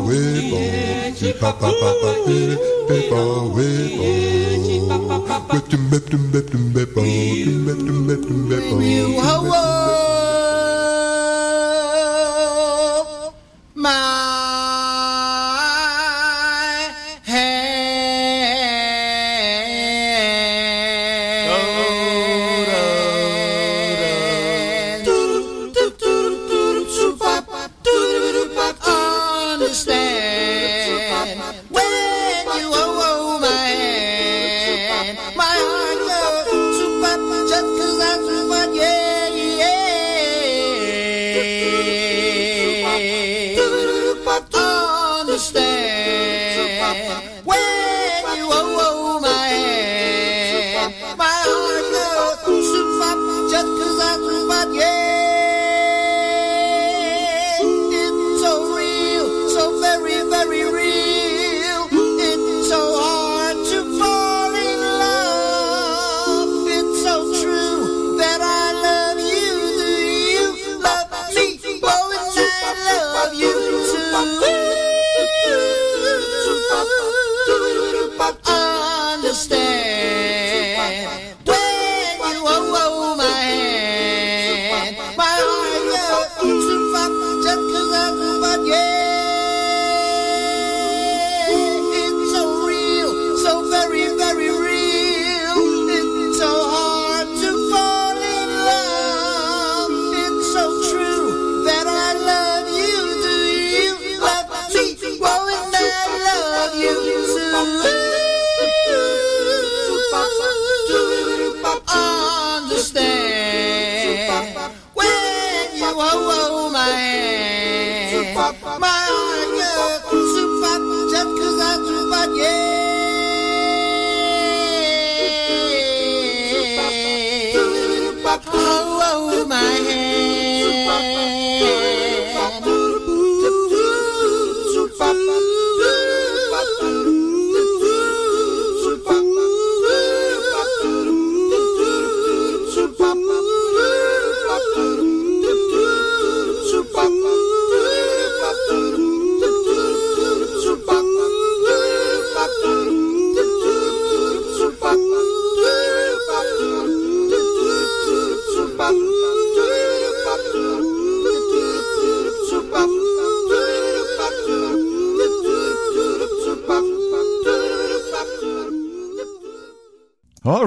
whip, 0.08 0.44
boom, 0.50 1.16
si 1.16 1.34
pa 1.36 1.52
pa 1.52 1.68
pa 1.68 1.92
pa, 2.02 2.12
baby, 2.26 2.56
baby, 2.88 3.10
boom, 3.10 3.52
whip, 3.52 3.92
boom, 4.00 5.52
whip 5.52 5.66
them, 5.68 5.84
whip 5.92 6.06
them, 6.08 6.32
whip 6.32 6.48
them, 6.52 6.75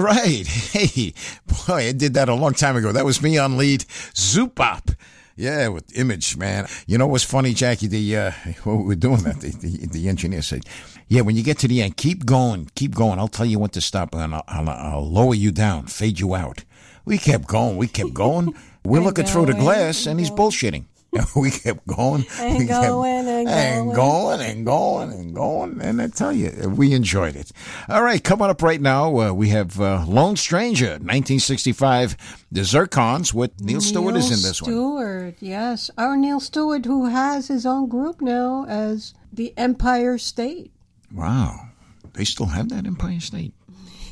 right. 0.09 0.47
Hey, 0.69 1.15
boy, 1.47 1.89
I 1.89 1.93
did 1.93 2.15
that 2.15 2.29
a 2.29 2.35
long 2.35 2.53
time 2.53 2.77
ago. 2.77 2.93
That 2.93 3.05
was 3.05 3.23
me 3.23 3.39
on 3.39 3.57
lead. 3.57 3.81
Zupop. 4.15 4.95
Yeah, 5.37 5.69
with 5.69 5.97
image, 5.97 6.37
man. 6.37 6.67
You 6.87 6.99
know 6.99 7.07
what's 7.07 7.25
funny, 7.25 7.55
Jackie? 7.55 7.87
The 7.87 8.17
uh, 8.17 8.31
what 8.65 8.79
we 8.79 8.85
were 8.85 8.95
doing 8.97 9.23
that 9.23 9.41
the, 9.41 9.51
the, 9.51 9.87
the 9.87 10.09
engineer 10.09 10.43
said, 10.43 10.65
"Yeah, 11.07 11.21
when 11.23 11.37
you 11.37 11.45
get 11.45 11.59
to 11.61 11.69
the 11.69 11.81
end, 11.81 11.97
keep 11.97 12.27
going, 12.27 12.71
keep 12.75 12.95
going. 12.95 13.19
I'll 13.19 13.29
tell 13.29 13.47
you 13.47 13.59
when 13.59 13.71
to 13.71 13.81
stop, 13.81 14.15
and 14.15 14.35
I'll, 14.35 14.45
I'll, 14.49 14.69
I'll 14.69 15.09
lower 15.09 15.35
you 15.35 15.53
down, 15.53 15.87
fade 15.87 16.19
you 16.19 16.35
out." 16.35 16.65
We 17.05 17.19
kept 17.19 17.47
going, 17.47 17.77
we 17.77 17.87
kept 17.89 18.13
going. 18.13 18.55
We're 18.85 19.01
looking 19.01 19.25
through 19.27 19.47
the 19.47 19.55
glass, 19.55 20.07
and 20.07 20.19
he's 20.19 20.31
bullshitting. 20.31 20.85
we 21.37 21.51
kept 21.51 21.87
going. 21.87 22.27
And 22.39 22.59
we 22.59 22.65
going 22.67 23.29
and, 23.29 23.49
and 23.49 23.95
going. 23.95 24.41
and 24.41 24.67
going 24.67 25.13
and 25.13 25.35
going. 25.35 25.81
And 25.81 26.03
I 26.03 26.09
tell 26.09 26.33
you, 26.33 26.51
we 26.69 26.93
enjoyed 26.93 27.37
it. 27.37 27.51
All 27.89 28.03
right, 28.03 28.23
coming 28.23 28.49
up 28.49 28.63
right 28.63 28.81
now, 28.81 29.19
uh, 29.19 29.33
we 29.33 29.49
have 29.49 29.81
uh, 29.81 30.05
Lone 30.07 30.37
Stranger, 30.37 30.91
1965, 30.91 32.47
The 32.53 32.61
Zircons 32.61 33.33
with 33.33 33.61
Neil 33.61 33.81
Stewart 33.81 34.15
Neil 34.15 34.23
is 34.23 34.27
in 34.27 34.49
this 34.49 34.59
Stewart, 34.59 34.75
one. 34.75 35.33
Stewart, 35.33 35.35
yes. 35.41 35.91
Our 35.97 36.17
Neil 36.17 36.41
Stewart, 36.41 36.85
who 36.85 37.07
has 37.07 37.49
his 37.49 37.65
own 37.65 37.89
group 37.89 38.21
now 38.21 38.67
as 38.69 39.15
the 39.33 39.55
Empire 39.57 40.19
State. 40.19 40.73
Wow. 41.13 41.69
They 42.13 42.25
still 42.25 42.47
have 42.47 42.69
that 42.69 42.87
Empire 42.87 43.21
State. 43.21 43.55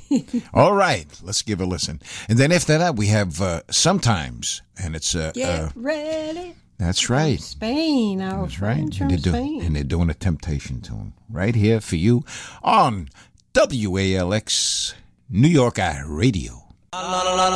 All 0.54 0.72
right, 0.72 1.06
let's 1.22 1.42
give 1.42 1.60
a 1.60 1.66
listen. 1.66 2.00
And 2.28 2.38
then 2.38 2.52
after 2.52 2.78
that, 2.78 2.96
we 2.96 3.08
have 3.08 3.42
uh, 3.42 3.62
Sometimes, 3.70 4.62
and 4.80 4.94
it's. 4.94 5.14
Uh, 5.14 5.32
Get 5.34 5.48
uh, 5.48 5.68
ready. 5.74 6.54
That's 6.78 7.08
right. 7.08 7.40
Spain, 7.40 8.20
our 8.20 8.42
That's 8.42 8.60
right. 8.60 9.00
And 9.00 9.10
they're, 9.10 9.18
do- 9.18 9.34
and 9.34 9.74
they're 9.74 9.82
doing 9.84 10.10
a 10.10 10.14
temptation 10.14 10.80
tune 10.80 11.14
right 11.30 11.54
here 11.54 11.80
for 11.80 11.96
you 11.96 12.24
on 12.62 13.08
WALX 13.54 14.92
New 15.30 15.48
York 15.48 15.78
Radio. 16.06 16.62
La, 16.92 17.00
la, 17.22 17.22
la, 17.34 17.46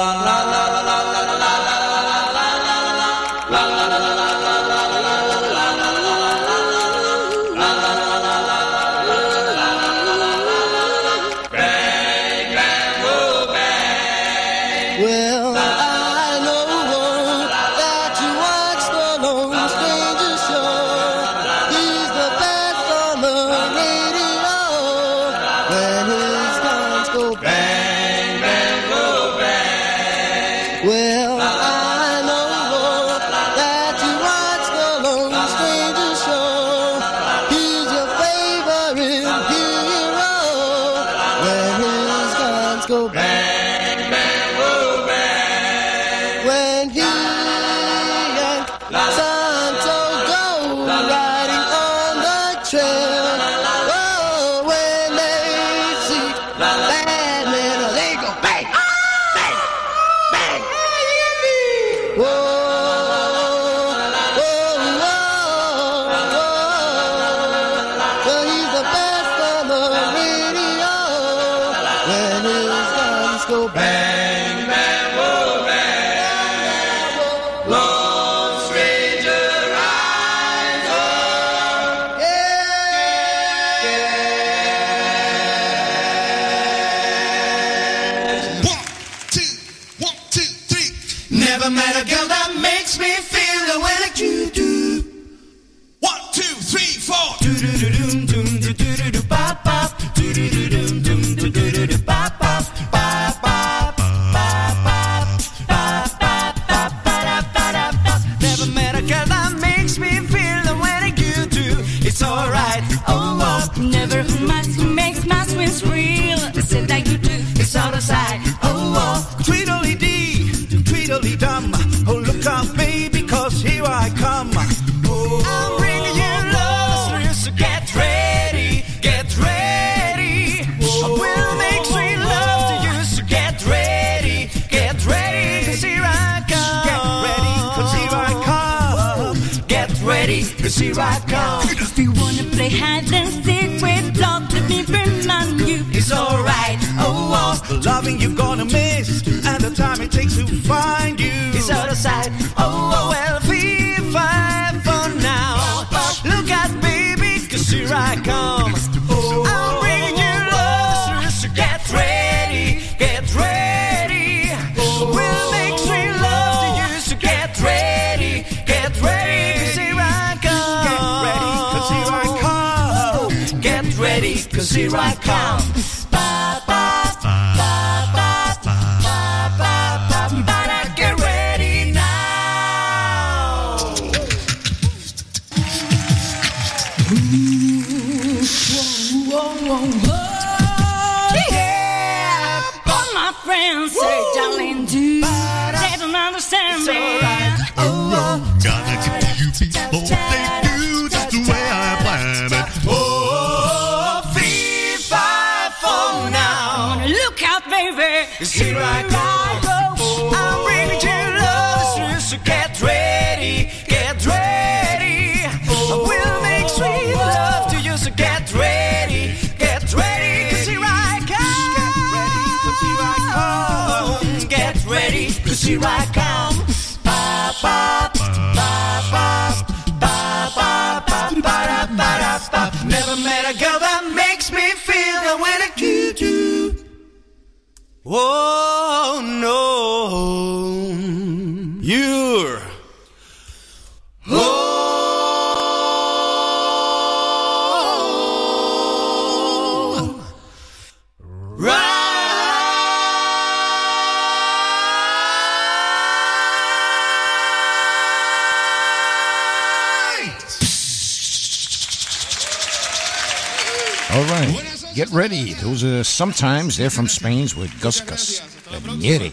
sometimes 266.20 266.76
they're 266.76 266.90
from 266.90 267.08
Spain's 267.08 267.56
with 267.56 267.72
Gus 267.80 268.02
Gus. 268.02 268.40
Castañere. 268.68 269.32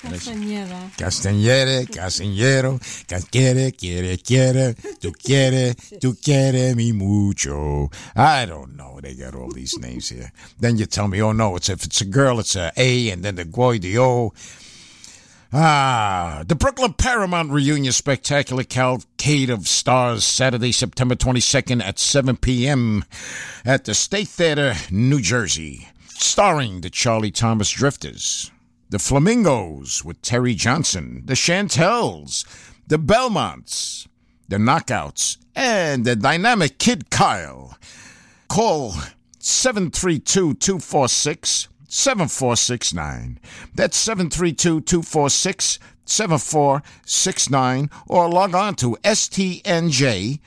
Castañeda. 0.00 0.96
Castañere, 0.96 1.86
Castañero, 1.88 2.78
Casquiere, 3.08 3.72
quiere, 3.72 4.18
quiere, 4.18 4.74
tú 5.00 5.10
quiere, 5.20 5.74
tú 6.00 6.16
quiere 6.22 6.76
mi 6.76 6.92
mucho. 6.92 7.90
I 8.14 8.46
don't 8.46 8.76
know. 8.76 9.00
They 9.02 9.16
got 9.16 9.34
all 9.34 9.50
these 9.50 9.76
names 9.80 10.10
here. 10.10 10.30
Then 10.60 10.78
you 10.78 10.86
tell 10.86 11.08
me, 11.08 11.20
oh 11.20 11.32
no, 11.32 11.56
it's 11.56 11.68
if 11.68 11.84
it's 11.84 12.02
a 12.02 12.04
girl, 12.04 12.38
it's 12.38 12.54
a 12.54 12.70
A, 12.76 13.10
and 13.10 13.24
then 13.24 13.34
the 13.34 13.44
boy, 13.44 13.80
the 13.80 13.98
O. 13.98 14.32
Ah, 15.52 16.44
the 16.46 16.54
Brooklyn 16.54 16.92
Paramount 16.92 17.50
Reunion 17.50 17.92
Spectacular 17.92 18.62
Cavalcade 18.62 19.50
of 19.50 19.66
Stars, 19.66 20.22
Saturday, 20.22 20.70
September 20.70 21.16
22nd 21.16 21.82
at 21.82 21.98
7 21.98 22.36
p.m. 22.36 23.04
at 23.64 23.86
the 23.86 23.94
State 23.94 24.28
Theater, 24.28 24.76
New 24.92 25.20
Jersey. 25.20 25.88
Starring 26.20 26.80
the 26.80 26.90
Charlie 26.90 27.30
Thomas 27.30 27.70
Drifters, 27.70 28.50
the 28.90 28.98
Flamingos 28.98 30.04
with 30.04 30.20
Terry 30.20 30.52
Johnson, 30.52 31.22
the 31.24 31.36
Chantels, 31.36 32.44
the 32.88 32.98
Belmonts, 32.98 34.08
the 34.48 34.56
Knockouts, 34.56 35.38
and 35.54 36.04
the 36.04 36.16
dynamic 36.16 36.78
Kid 36.78 37.08
Kyle. 37.10 37.78
Call 38.48 38.94
732 39.38 40.54
246 40.54 41.68
7469. 41.86 43.38
That's 43.76 43.96
732 43.96 44.80
246 44.80 45.78
7469 46.08 47.90
or 48.06 48.28
log 48.28 48.54
on 48.54 48.74
to 48.76 48.96
stnj.org. 49.04 50.38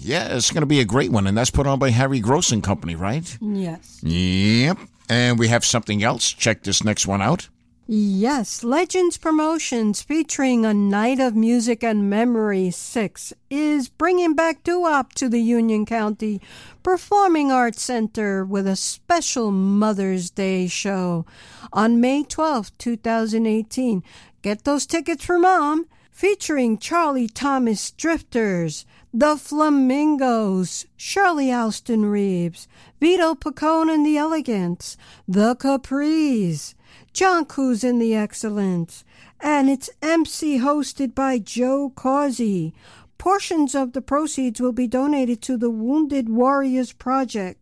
Yeah, 0.00 0.36
it's 0.36 0.50
going 0.50 0.62
to 0.62 0.66
be 0.66 0.80
a 0.80 0.84
great 0.84 1.10
one, 1.12 1.26
and 1.26 1.36
that's 1.36 1.50
put 1.50 1.66
on 1.66 1.78
by 1.78 1.90
Harry 1.90 2.20
Gross 2.20 2.52
and 2.52 2.62
Company, 2.62 2.94
right? 2.94 3.36
Yes. 3.40 4.00
Yep. 4.02 4.78
And 5.08 5.38
we 5.38 5.48
have 5.48 5.64
something 5.64 6.02
else. 6.02 6.30
Check 6.32 6.62
this 6.62 6.84
next 6.84 7.06
one 7.06 7.20
out. 7.20 7.48
Yes, 7.88 8.62
Legends 8.62 9.18
Promotions 9.18 10.02
featuring 10.02 10.64
a 10.64 10.72
Night 10.72 11.18
of 11.18 11.34
Music 11.34 11.82
and 11.82 12.08
Memory 12.08 12.70
6 12.70 13.32
is 13.50 13.88
bringing 13.88 14.34
back 14.34 14.62
doo-wop 14.62 15.12
to 15.14 15.28
the 15.28 15.40
Union 15.40 15.84
County 15.84 16.40
Performing 16.84 17.50
Arts 17.50 17.82
Center 17.82 18.44
with 18.44 18.68
a 18.68 18.76
special 18.76 19.50
Mother's 19.50 20.30
Day 20.30 20.68
show 20.68 21.26
on 21.72 22.00
May 22.00 22.22
12, 22.22 22.70
2018. 22.78 24.02
Get 24.42 24.64
those 24.64 24.86
tickets 24.86 25.24
for 25.24 25.38
Mom 25.38 25.86
featuring 26.10 26.76
Charlie 26.76 27.28
Thomas 27.28 27.92
Drifters, 27.92 28.84
The 29.14 29.36
Flamingos, 29.36 30.84
Shirley 30.96 31.52
Alston 31.52 32.04
Reeves, 32.06 32.66
Vito 33.00 33.36
Picone 33.36 33.94
and 33.94 34.04
the 34.04 34.16
Elegants, 34.16 34.96
The 35.28 35.54
Capris, 35.54 36.74
John 37.12 37.44
Kuse 37.44 37.88
and 37.88 38.02
the 38.02 38.16
Excellents, 38.16 39.04
and 39.40 39.70
it's 39.70 39.90
MC 40.02 40.58
hosted 40.58 41.14
by 41.14 41.38
Joe 41.38 41.92
Causi. 41.94 42.72
Portions 43.18 43.76
of 43.76 43.92
the 43.92 44.02
proceeds 44.02 44.60
will 44.60 44.72
be 44.72 44.88
donated 44.88 45.40
to 45.42 45.56
the 45.56 45.70
Wounded 45.70 46.28
Warriors 46.28 46.92
Project. 46.92 47.61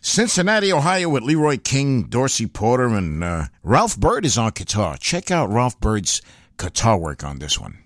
Cincinnati, 0.00 0.72
Ohio, 0.72 1.08
with 1.08 1.22
Leroy 1.22 1.58
King, 1.58 2.04
Dorsey 2.04 2.46
Porter, 2.46 2.86
and 2.86 3.22
uh, 3.22 3.44
Ralph 3.62 3.98
Bird 3.98 4.24
is 4.24 4.38
on 4.38 4.52
guitar. 4.54 4.96
Check 4.98 5.30
out 5.30 5.50
Ralph 5.50 5.78
Bird's 5.80 6.22
guitar 6.56 6.98
work 6.98 7.24
on 7.24 7.38
this 7.38 7.58
one. 7.58 7.78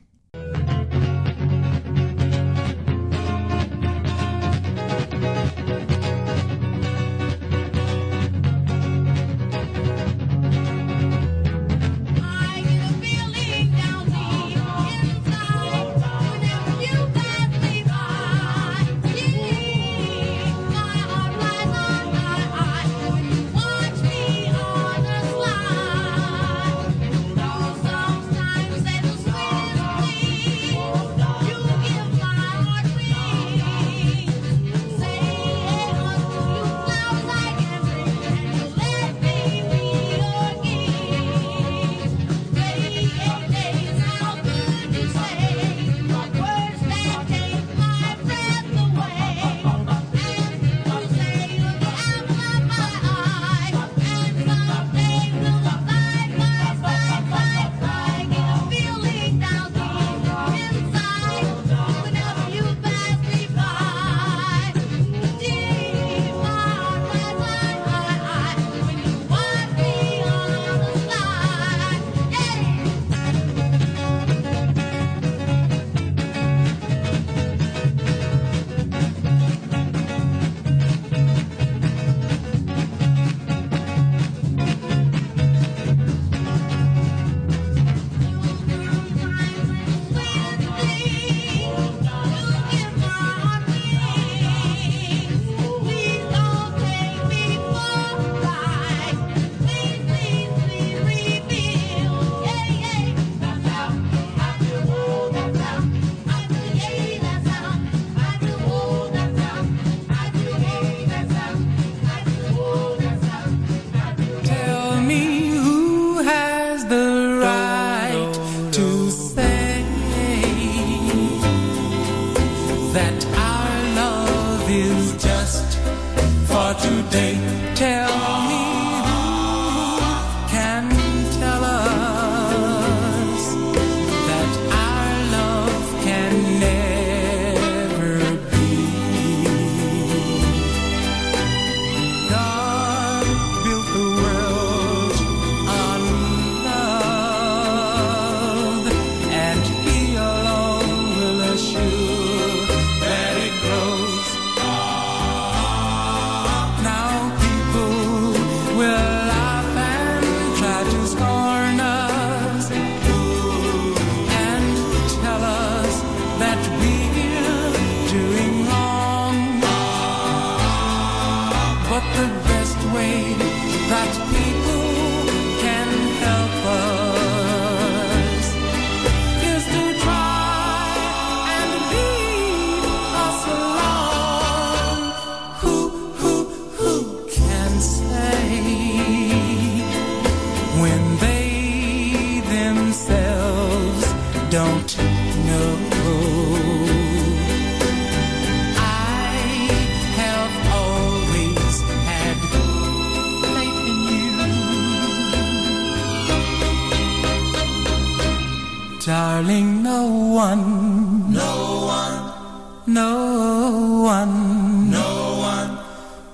Darling, 209.05 209.83
no 209.83 210.07
one, 210.07 211.33
no 211.33 211.87
one, 211.87 212.95
no 212.95 214.03
one, 214.05 214.91
no 214.93 215.39
one. 215.41 215.79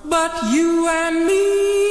But 0.07 0.51
you 0.51 0.87
and 0.87 1.25
me. 1.25 1.88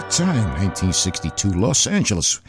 Took 0.00 0.10
time, 0.10 0.50
1962, 0.58 1.50
Los 1.50 1.86
Angeles, 1.86 2.40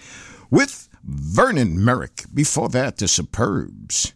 with 0.49 0.89
Vernon 1.03 1.85
Merrick. 1.85 2.23
Before 2.33 2.69
that, 2.69 2.97
the 2.97 3.05
Superbs. 3.05 4.13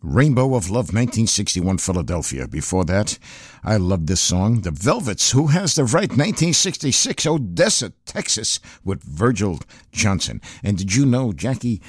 Rainbow 0.00 0.54
of 0.54 0.70
Love, 0.70 0.94
1961, 0.94 1.76
Philadelphia. 1.76 2.48
Before 2.48 2.86
that, 2.86 3.18
I 3.62 3.76
love 3.76 4.06
this 4.06 4.22
song. 4.22 4.62
The 4.62 4.70
Velvets, 4.70 5.32
Who 5.32 5.48
Has 5.48 5.74
the 5.74 5.84
Right, 5.84 6.08
1966, 6.08 7.26
Odessa, 7.26 7.90
Texas, 8.06 8.60
with 8.82 9.02
Virgil 9.02 9.60
Johnson. 9.92 10.40
And 10.62 10.78
did 10.78 10.94
you 10.94 11.04
know, 11.04 11.34
Jackie, 11.34 11.82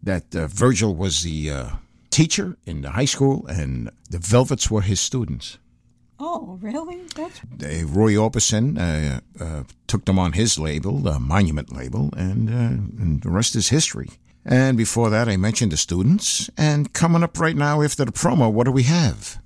that 0.00 0.32
uh, 0.36 0.46
Virgil 0.46 0.94
was 0.94 1.24
the 1.24 1.50
uh, 1.50 1.68
teacher 2.10 2.56
in 2.66 2.82
the 2.82 2.90
high 2.90 3.04
school 3.04 3.44
and 3.48 3.90
the 4.10 4.18
Velvets 4.18 4.70
were 4.70 4.82
his 4.82 5.00
students? 5.00 5.58
Oh, 6.18 6.58
really? 6.62 7.02
That's 7.14 7.40
Uh, 7.62 7.86
Roy 7.86 8.14
Orbison 8.14 8.78
uh, 8.78 9.20
uh, 9.42 9.64
took 9.86 10.04
them 10.06 10.18
on 10.18 10.32
his 10.32 10.58
label, 10.58 10.98
the 11.00 11.18
Monument 11.20 11.72
label, 11.74 12.10
and, 12.16 12.48
uh, 12.48 13.02
and 13.02 13.22
the 13.22 13.30
rest 13.30 13.54
is 13.54 13.68
history. 13.68 14.08
And 14.44 14.76
before 14.78 15.10
that, 15.10 15.28
I 15.28 15.36
mentioned 15.36 15.72
the 15.72 15.76
students. 15.76 16.48
And 16.56 16.92
coming 16.92 17.22
up 17.22 17.38
right 17.38 17.56
now 17.56 17.82
after 17.82 18.04
the 18.04 18.12
promo, 18.12 18.50
what 18.50 18.64
do 18.64 18.72
we 18.72 18.84
have? 18.84 19.38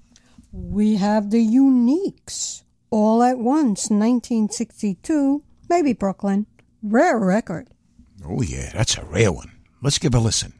We 0.52 0.96
have 0.96 1.30
the 1.30 1.44
Uniques. 1.44 2.62
All 2.90 3.22
at 3.22 3.38
Once, 3.38 3.88
1962. 3.90 5.42
Maybe 5.68 5.92
Brooklyn. 5.92 6.46
Rare 6.82 7.18
record. 7.18 7.68
Oh, 8.24 8.42
yeah, 8.42 8.70
that's 8.74 8.98
a 8.98 9.04
rare 9.04 9.32
one. 9.32 9.52
Let's 9.82 9.98
give 9.98 10.14
a 10.14 10.18
listen. 10.20 10.52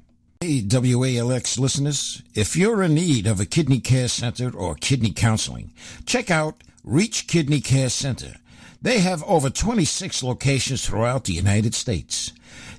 Hey, 0.43 0.63
WALX 0.63 1.59
listeners, 1.59 2.23
if 2.35 2.57
you're 2.57 2.83
in 2.83 2.95
need 2.95 3.27
of 3.27 3.41
a 3.41 3.45
kidney 3.45 3.79
care 3.79 4.09
center 4.09 4.51
or 4.51 4.75
kidney 4.75 5.13
counseling, 5.13 5.71
check 6.07 6.31
out 6.31 6.65
Reach 6.83 7.27
Kidney 7.27 7.61
Care 7.61 7.91
Center. 7.91 8.37
They 8.81 9.01
have 9.01 9.23
over 9.25 9.51
26 9.51 10.23
locations 10.23 10.87
throughout 10.87 11.25
the 11.25 11.35
United 11.35 11.75
States. 11.75 12.33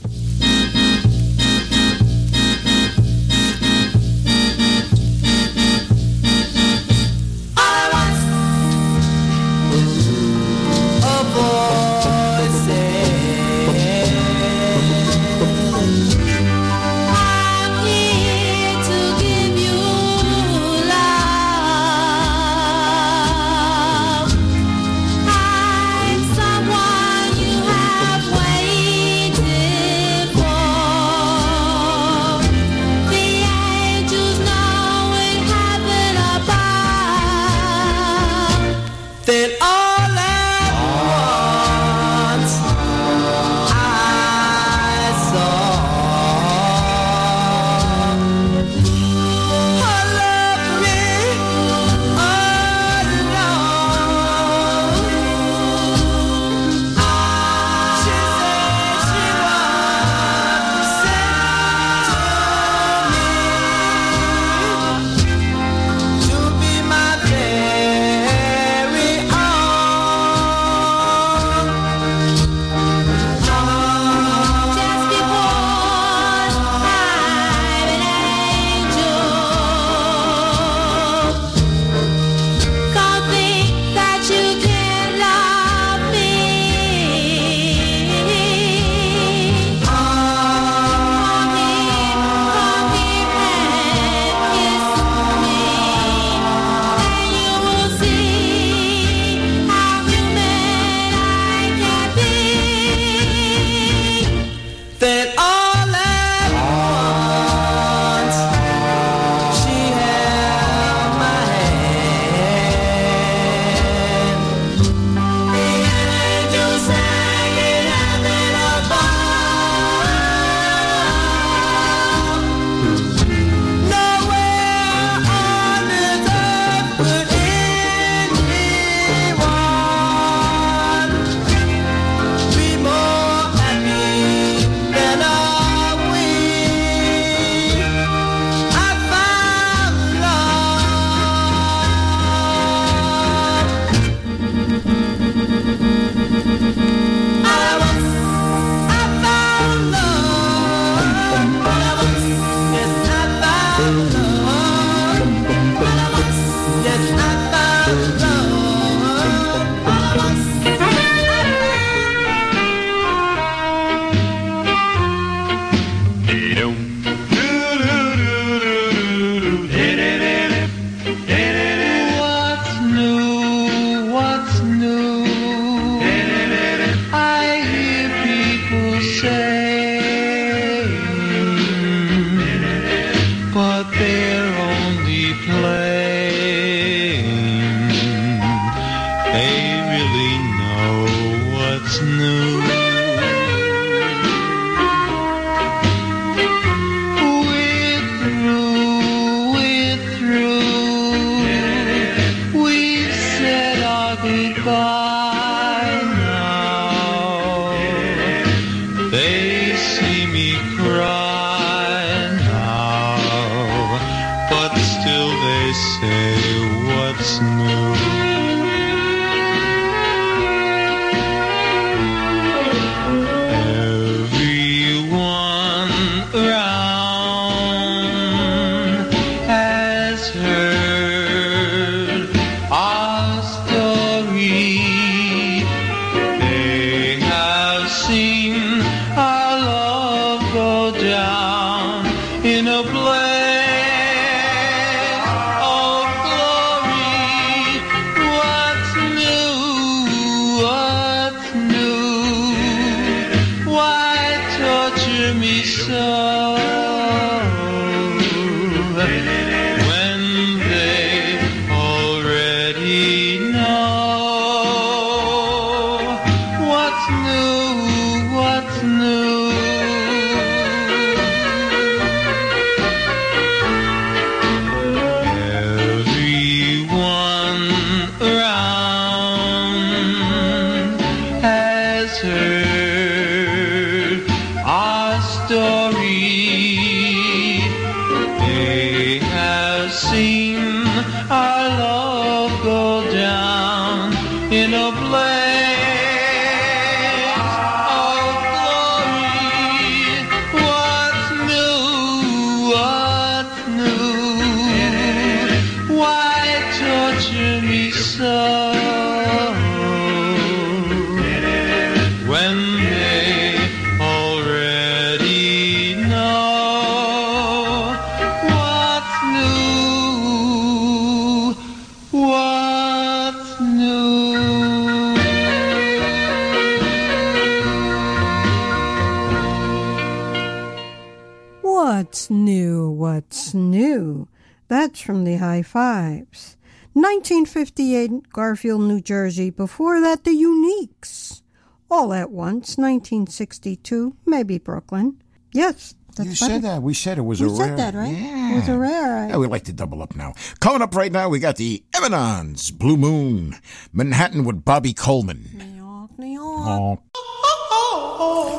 High 335.53 335.62
Fives. 335.62 336.57
1958, 336.94 338.32
Garfield, 338.32 338.80
New 338.82 339.00
Jersey. 339.03 339.50
Before 339.50 340.00
that, 340.00 340.24
the 340.24 340.30
Uniques. 340.30 341.42
All 341.90 342.14
at 342.14 342.30
once, 342.30 342.78
1962, 342.78 344.16
maybe 344.24 344.57
Brooklyn. 344.57 345.22
Yes, 345.53 345.94
that's 346.16 346.20
You 346.20 346.24
better. 346.34 346.53
said 346.55 346.62
that. 346.62 346.82
We 346.82 346.94
said 346.94 347.18
it 347.18 347.22
was 347.22 347.42
We 347.42 347.48
a 347.48 347.50
rare. 347.50 347.68
said 347.68 347.78
that, 347.78 347.94
right? 347.94 348.14
It 348.14 348.55
was 348.57 348.68
a 348.68 348.78
rare. 348.78 349.28
Yeah, 349.28 349.36
we 349.36 349.46
like 349.46 349.64
to 349.64 349.74
double 349.74 350.03
up 350.03 350.16
now. 350.16 350.32
Coming 350.61 350.80
up 350.80 350.94
right 350.94 351.12
now, 351.12 351.28
we 351.28 351.38
got 351.38 351.57
the 351.57 351.84
Eminons, 351.94 352.70
Blue 352.70 352.96
Moon, 352.96 353.57
Manhattan 353.92 354.44
with 354.44 354.64
Bobby 354.64 354.94
Coleman. 354.94 355.80
Oh. 356.24 356.98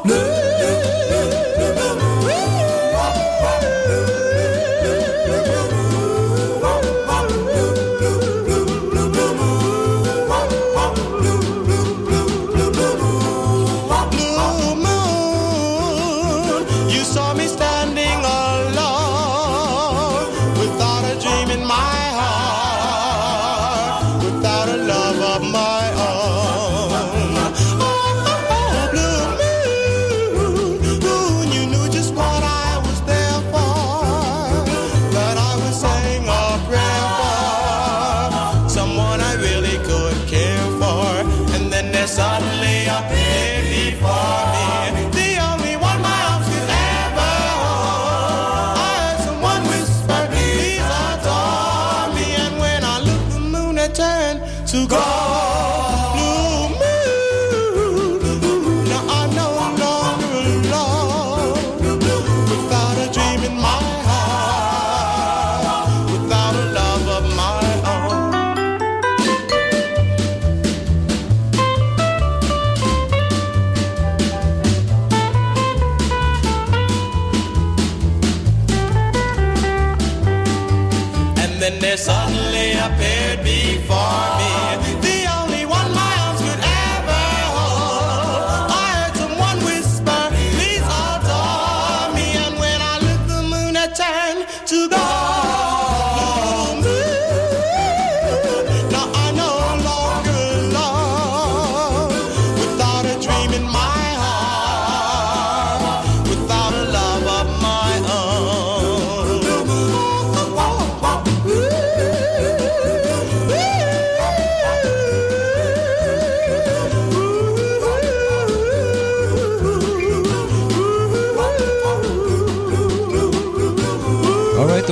Blue 0.04 0.14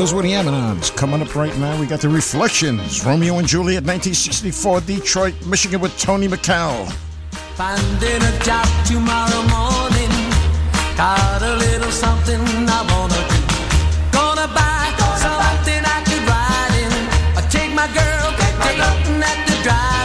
those 0.01 0.15
were 0.15 0.23
the 0.23 0.33
Eminons. 0.33 0.89
Coming 0.89 1.21
up 1.21 1.35
right 1.35 1.55
now, 1.59 1.79
we 1.79 1.85
got 1.85 2.01
the 2.01 2.09
Reflections, 2.09 3.05
Romeo 3.05 3.37
and 3.37 3.47
Juliet, 3.47 3.83
1964, 3.83 4.81
Detroit, 4.81 5.35
Michigan, 5.45 5.79
with 5.79 5.95
Tony 5.99 6.27
McCall. 6.27 6.91
Finding 7.53 8.23
a 8.23 8.39
job 8.43 8.65
tomorrow 8.83 9.43
morning. 9.45 10.09
Got 10.97 11.43
a 11.43 11.55
little 11.55 11.91
something 11.91 12.41
I 12.67 12.81
wanna 12.89 13.21
do. 13.29 13.41
Gonna 14.11 14.47
buy 14.57 14.89
something 15.21 15.83
I 15.85 16.01
could 16.09 16.25
ride 16.25 16.73
in. 16.81 16.93
I 17.37 17.41
take 17.51 17.71
my 17.75 17.85
girl, 17.93 18.33
dating 18.41 19.21
at 19.21 19.37
the 19.45 19.53
drive-in. 19.61 20.00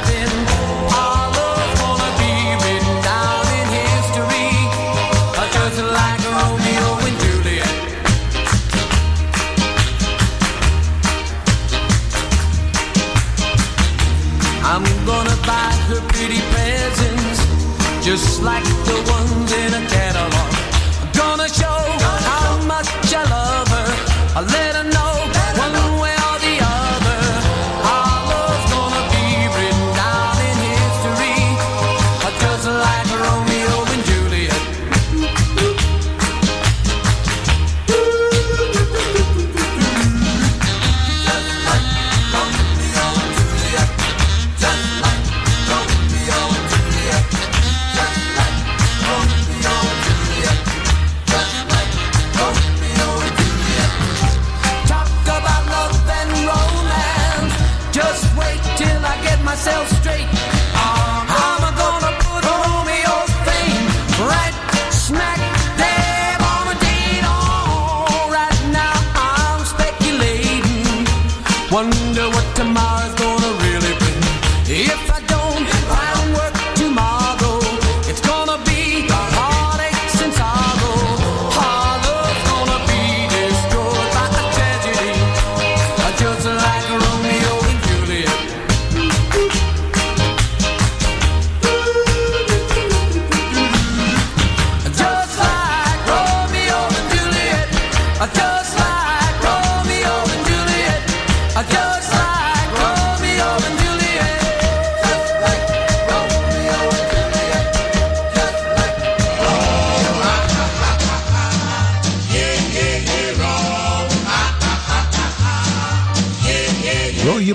Just 18.17 18.43
like 18.43 18.65
the 18.65 18.97
ones 19.13 19.53
in 19.53 19.75
a 19.75 20.06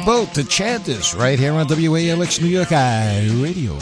boat 0.05 0.33
to 0.33 0.43
chant 0.43 0.85
this 0.85 1.13
right 1.13 1.37
here 1.37 1.53
on 1.53 1.67
WALX 1.67 2.41
New 2.41 2.47
York 2.47 2.71
I 2.71 3.27
Radio. 3.41 3.77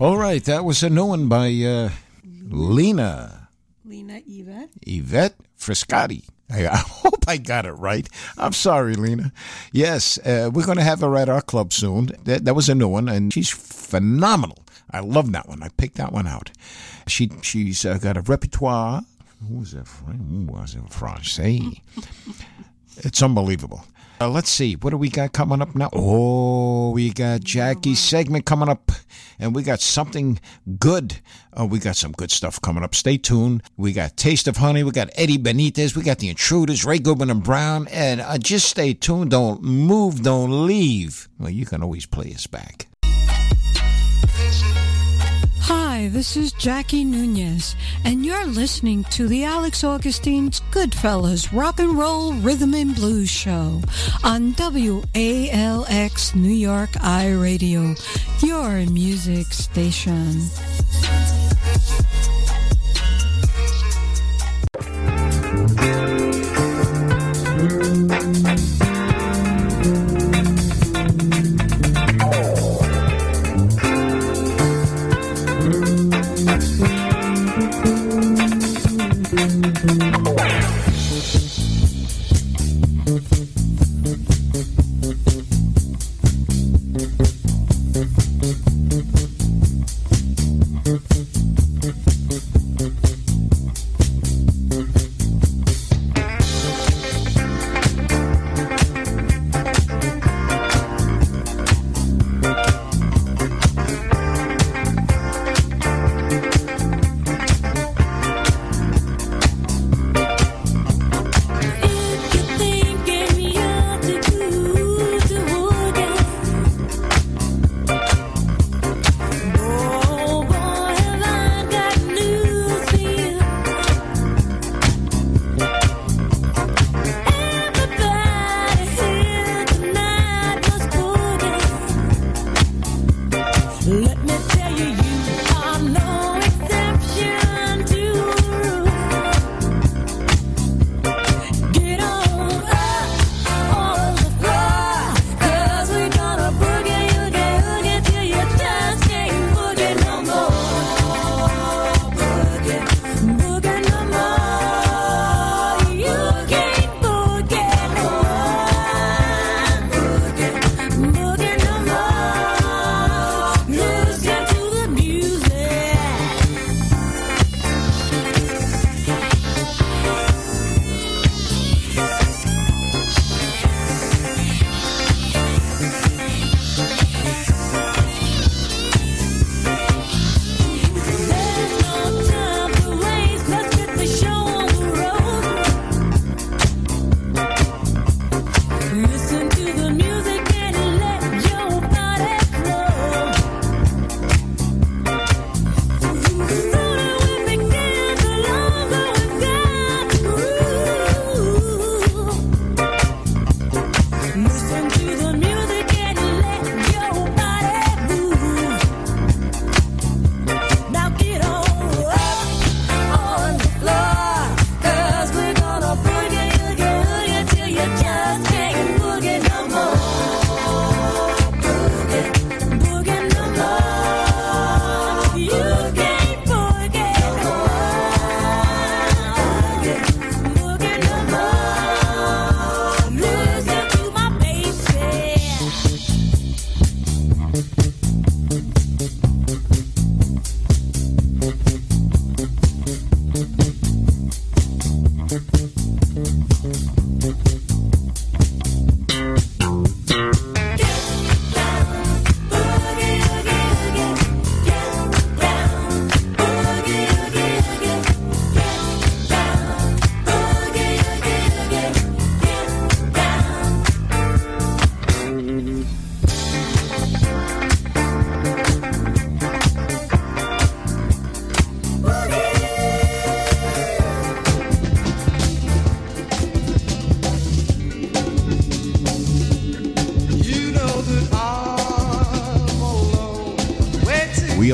All 0.00 0.16
right, 0.16 0.42
that 0.44 0.64
was 0.64 0.82
a 0.82 0.88
new 0.88 1.04
one 1.04 1.28
by 1.28 1.48
uh, 1.62 1.90
Lena 2.48 3.50
Lena 3.84 4.22
Yvette. 4.26 4.70
Yvette 4.86 5.34
Friscotti. 5.58 6.26
I, 6.48 6.66
I 6.68 6.76
hope 6.78 7.26
I 7.28 7.36
got 7.36 7.66
it 7.66 7.72
right. 7.72 8.08
I'm 8.38 8.54
sorry, 8.54 8.94
Lena. 8.94 9.30
Yes, 9.72 10.16
uh, 10.24 10.50
we're 10.54 10.64
going 10.64 10.78
to 10.78 10.84
have 10.84 11.02
her 11.02 11.14
at 11.18 11.28
our 11.28 11.42
club 11.42 11.74
soon. 11.74 12.12
That, 12.24 12.46
that 12.46 12.54
was 12.54 12.70
a 12.70 12.74
new 12.74 12.88
one, 12.88 13.10
and 13.10 13.30
she's 13.30 13.50
phenomenal. 13.50 14.64
I 14.90 15.00
love 15.00 15.32
that 15.32 15.46
one. 15.46 15.62
I 15.62 15.68
picked 15.68 15.96
that 15.96 16.14
one 16.14 16.26
out. 16.26 16.50
She 17.06 17.30
she's 17.42 17.84
uh, 17.84 17.98
got 17.98 18.16
a 18.16 18.22
repertoire. 18.22 19.02
Who 19.46 19.58
was 19.58 19.72
that? 19.72 19.86
Who 19.86 20.46
was 20.46 20.76
it? 20.76 20.90
Francais. 20.90 21.82
it's 22.96 23.22
unbelievable. 23.22 23.84
Uh, 24.22 24.28
let's 24.28 24.50
see. 24.50 24.74
What 24.74 24.90
do 24.90 24.98
we 24.98 25.08
got 25.08 25.32
coming 25.32 25.62
up 25.62 25.74
now? 25.74 25.88
Oh, 25.94 26.90
we 26.90 27.10
got 27.10 27.40
Jackie's 27.40 27.98
segment 27.98 28.44
coming 28.44 28.68
up, 28.68 28.92
and 29.38 29.54
we 29.54 29.62
got 29.62 29.80
something 29.80 30.38
good. 30.78 31.20
Oh, 31.54 31.64
we 31.64 31.78
got 31.78 31.96
some 31.96 32.12
good 32.12 32.30
stuff 32.30 32.60
coming 32.60 32.84
up. 32.84 32.94
Stay 32.94 33.16
tuned. 33.16 33.62
We 33.78 33.94
got 33.94 34.18
Taste 34.18 34.46
of 34.46 34.58
Honey. 34.58 34.82
We 34.82 34.90
got 34.90 35.08
Eddie 35.14 35.38
Benitez. 35.38 35.96
We 35.96 36.02
got 36.02 36.18
The 36.18 36.28
Intruders, 36.28 36.84
Ray 36.84 36.98
Goodman 36.98 37.30
and 37.30 37.42
Brown. 37.42 37.88
And 37.88 38.20
uh, 38.20 38.36
just 38.36 38.68
stay 38.68 38.92
tuned. 38.92 39.30
Don't 39.30 39.62
move. 39.62 40.22
Don't 40.22 40.66
leave. 40.66 41.30
Well, 41.38 41.48
you 41.48 41.64
can 41.64 41.82
always 41.82 42.04
play 42.04 42.34
us 42.34 42.46
back. 42.46 42.88
Hi, 45.72 46.08
this 46.08 46.36
is 46.36 46.50
Jackie 46.50 47.04
Nunez, 47.04 47.76
and 48.04 48.26
you're 48.26 48.44
listening 48.44 49.04
to 49.12 49.28
the 49.28 49.44
Alex 49.44 49.84
Augustine's 49.84 50.60
Goodfellas 50.72 51.56
Rock 51.56 51.78
and 51.78 51.96
Roll 51.96 52.32
Rhythm 52.32 52.74
and 52.74 52.92
Blues 52.92 53.30
Show 53.30 53.80
on 54.24 54.52
WALX 54.54 56.34
New 56.34 56.48
York 56.48 56.90
I 57.00 57.30
Radio, 57.30 57.94
your 58.42 58.84
music 58.90 59.52
station. 59.52 60.40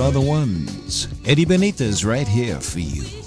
are 0.07 0.13
the 0.13 0.21
ones. 0.21 1.09
Eddie 1.27 1.45
Benitez 1.45 2.07
right 2.07 2.29
here 2.29 2.61
for 2.61 2.79
you. 2.79 3.26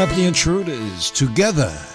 Up 0.00 0.08
the 0.16 0.24
intruders 0.24 1.10
together. 1.10 1.89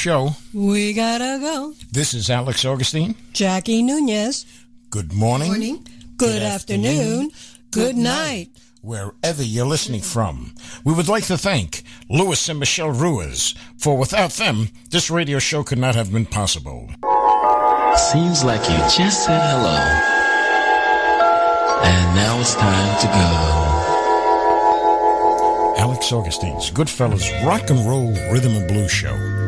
Show. 0.00 0.30
We 0.54 0.94
gotta 0.94 1.38
go. 1.42 1.74
This 1.92 2.14
is 2.14 2.30
Alex 2.30 2.64
Augustine. 2.64 3.14
Jackie 3.34 3.82
Nunez. 3.82 4.46
Good 4.88 5.12
morning. 5.12 5.48
Morning. 5.48 5.86
Good, 6.16 6.42
afternoon. 6.42 7.30
Good 7.70 7.96
night. 7.96 8.48
Wherever 8.80 9.42
you're 9.42 9.66
listening 9.66 10.00
from. 10.00 10.54
We 10.84 10.94
would 10.94 11.08
like 11.08 11.24
to 11.24 11.36
thank 11.36 11.82
Louis 12.08 12.48
and 12.48 12.58
Michelle 12.58 12.90
Ruiz, 12.90 13.54
for 13.76 13.98
without 13.98 14.30
them, 14.32 14.70
this 14.88 15.10
radio 15.10 15.38
show 15.38 15.62
could 15.62 15.78
not 15.78 15.94
have 15.94 16.10
been 16.10 16.24
possible. 16.24 16.88
Seems 18.10 18.42
like 18.42 18.62
you 18.70 18.78
just 18.88 19.26
said 19.26 19.38
hello. 19.52 19.80
And 21.84 22.16
now 22.16 22.40
it's 22.40 22.54
time 22.54 23.00
to 23.02 23.06
go. 23.06 23.90
Alex 25.78 26.10
Augustine's 26.10 26.70
Goodfellas 26.70 27.44
Rock 27.44 27.68
and 27.68 27.80
Roll 27.86 28.12
Rhythm 28.32 28.54
and 28.56 28.66
Blues 28.66 28.90
Show. 28.90 29.39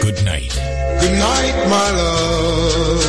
Good 0.00 0.24
night. 0.24 0.54
Good 1.00 1.18
night, 1.18 1.56
my 1.68 1.90
love. 2.00 3.02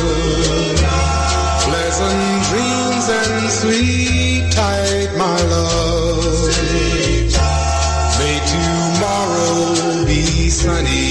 Pleasant 1.66 2.44
dreams 2.50 3.06
and 3.20 3.50
sleep 3.50 4.50
tight, 4.50 5.10
my 5.16 5.40
love. 5.54 6.48
May 8.18 8.36
tomorrow 8.54 10.04
be 10.04 10.50
sunny 10.50 11.09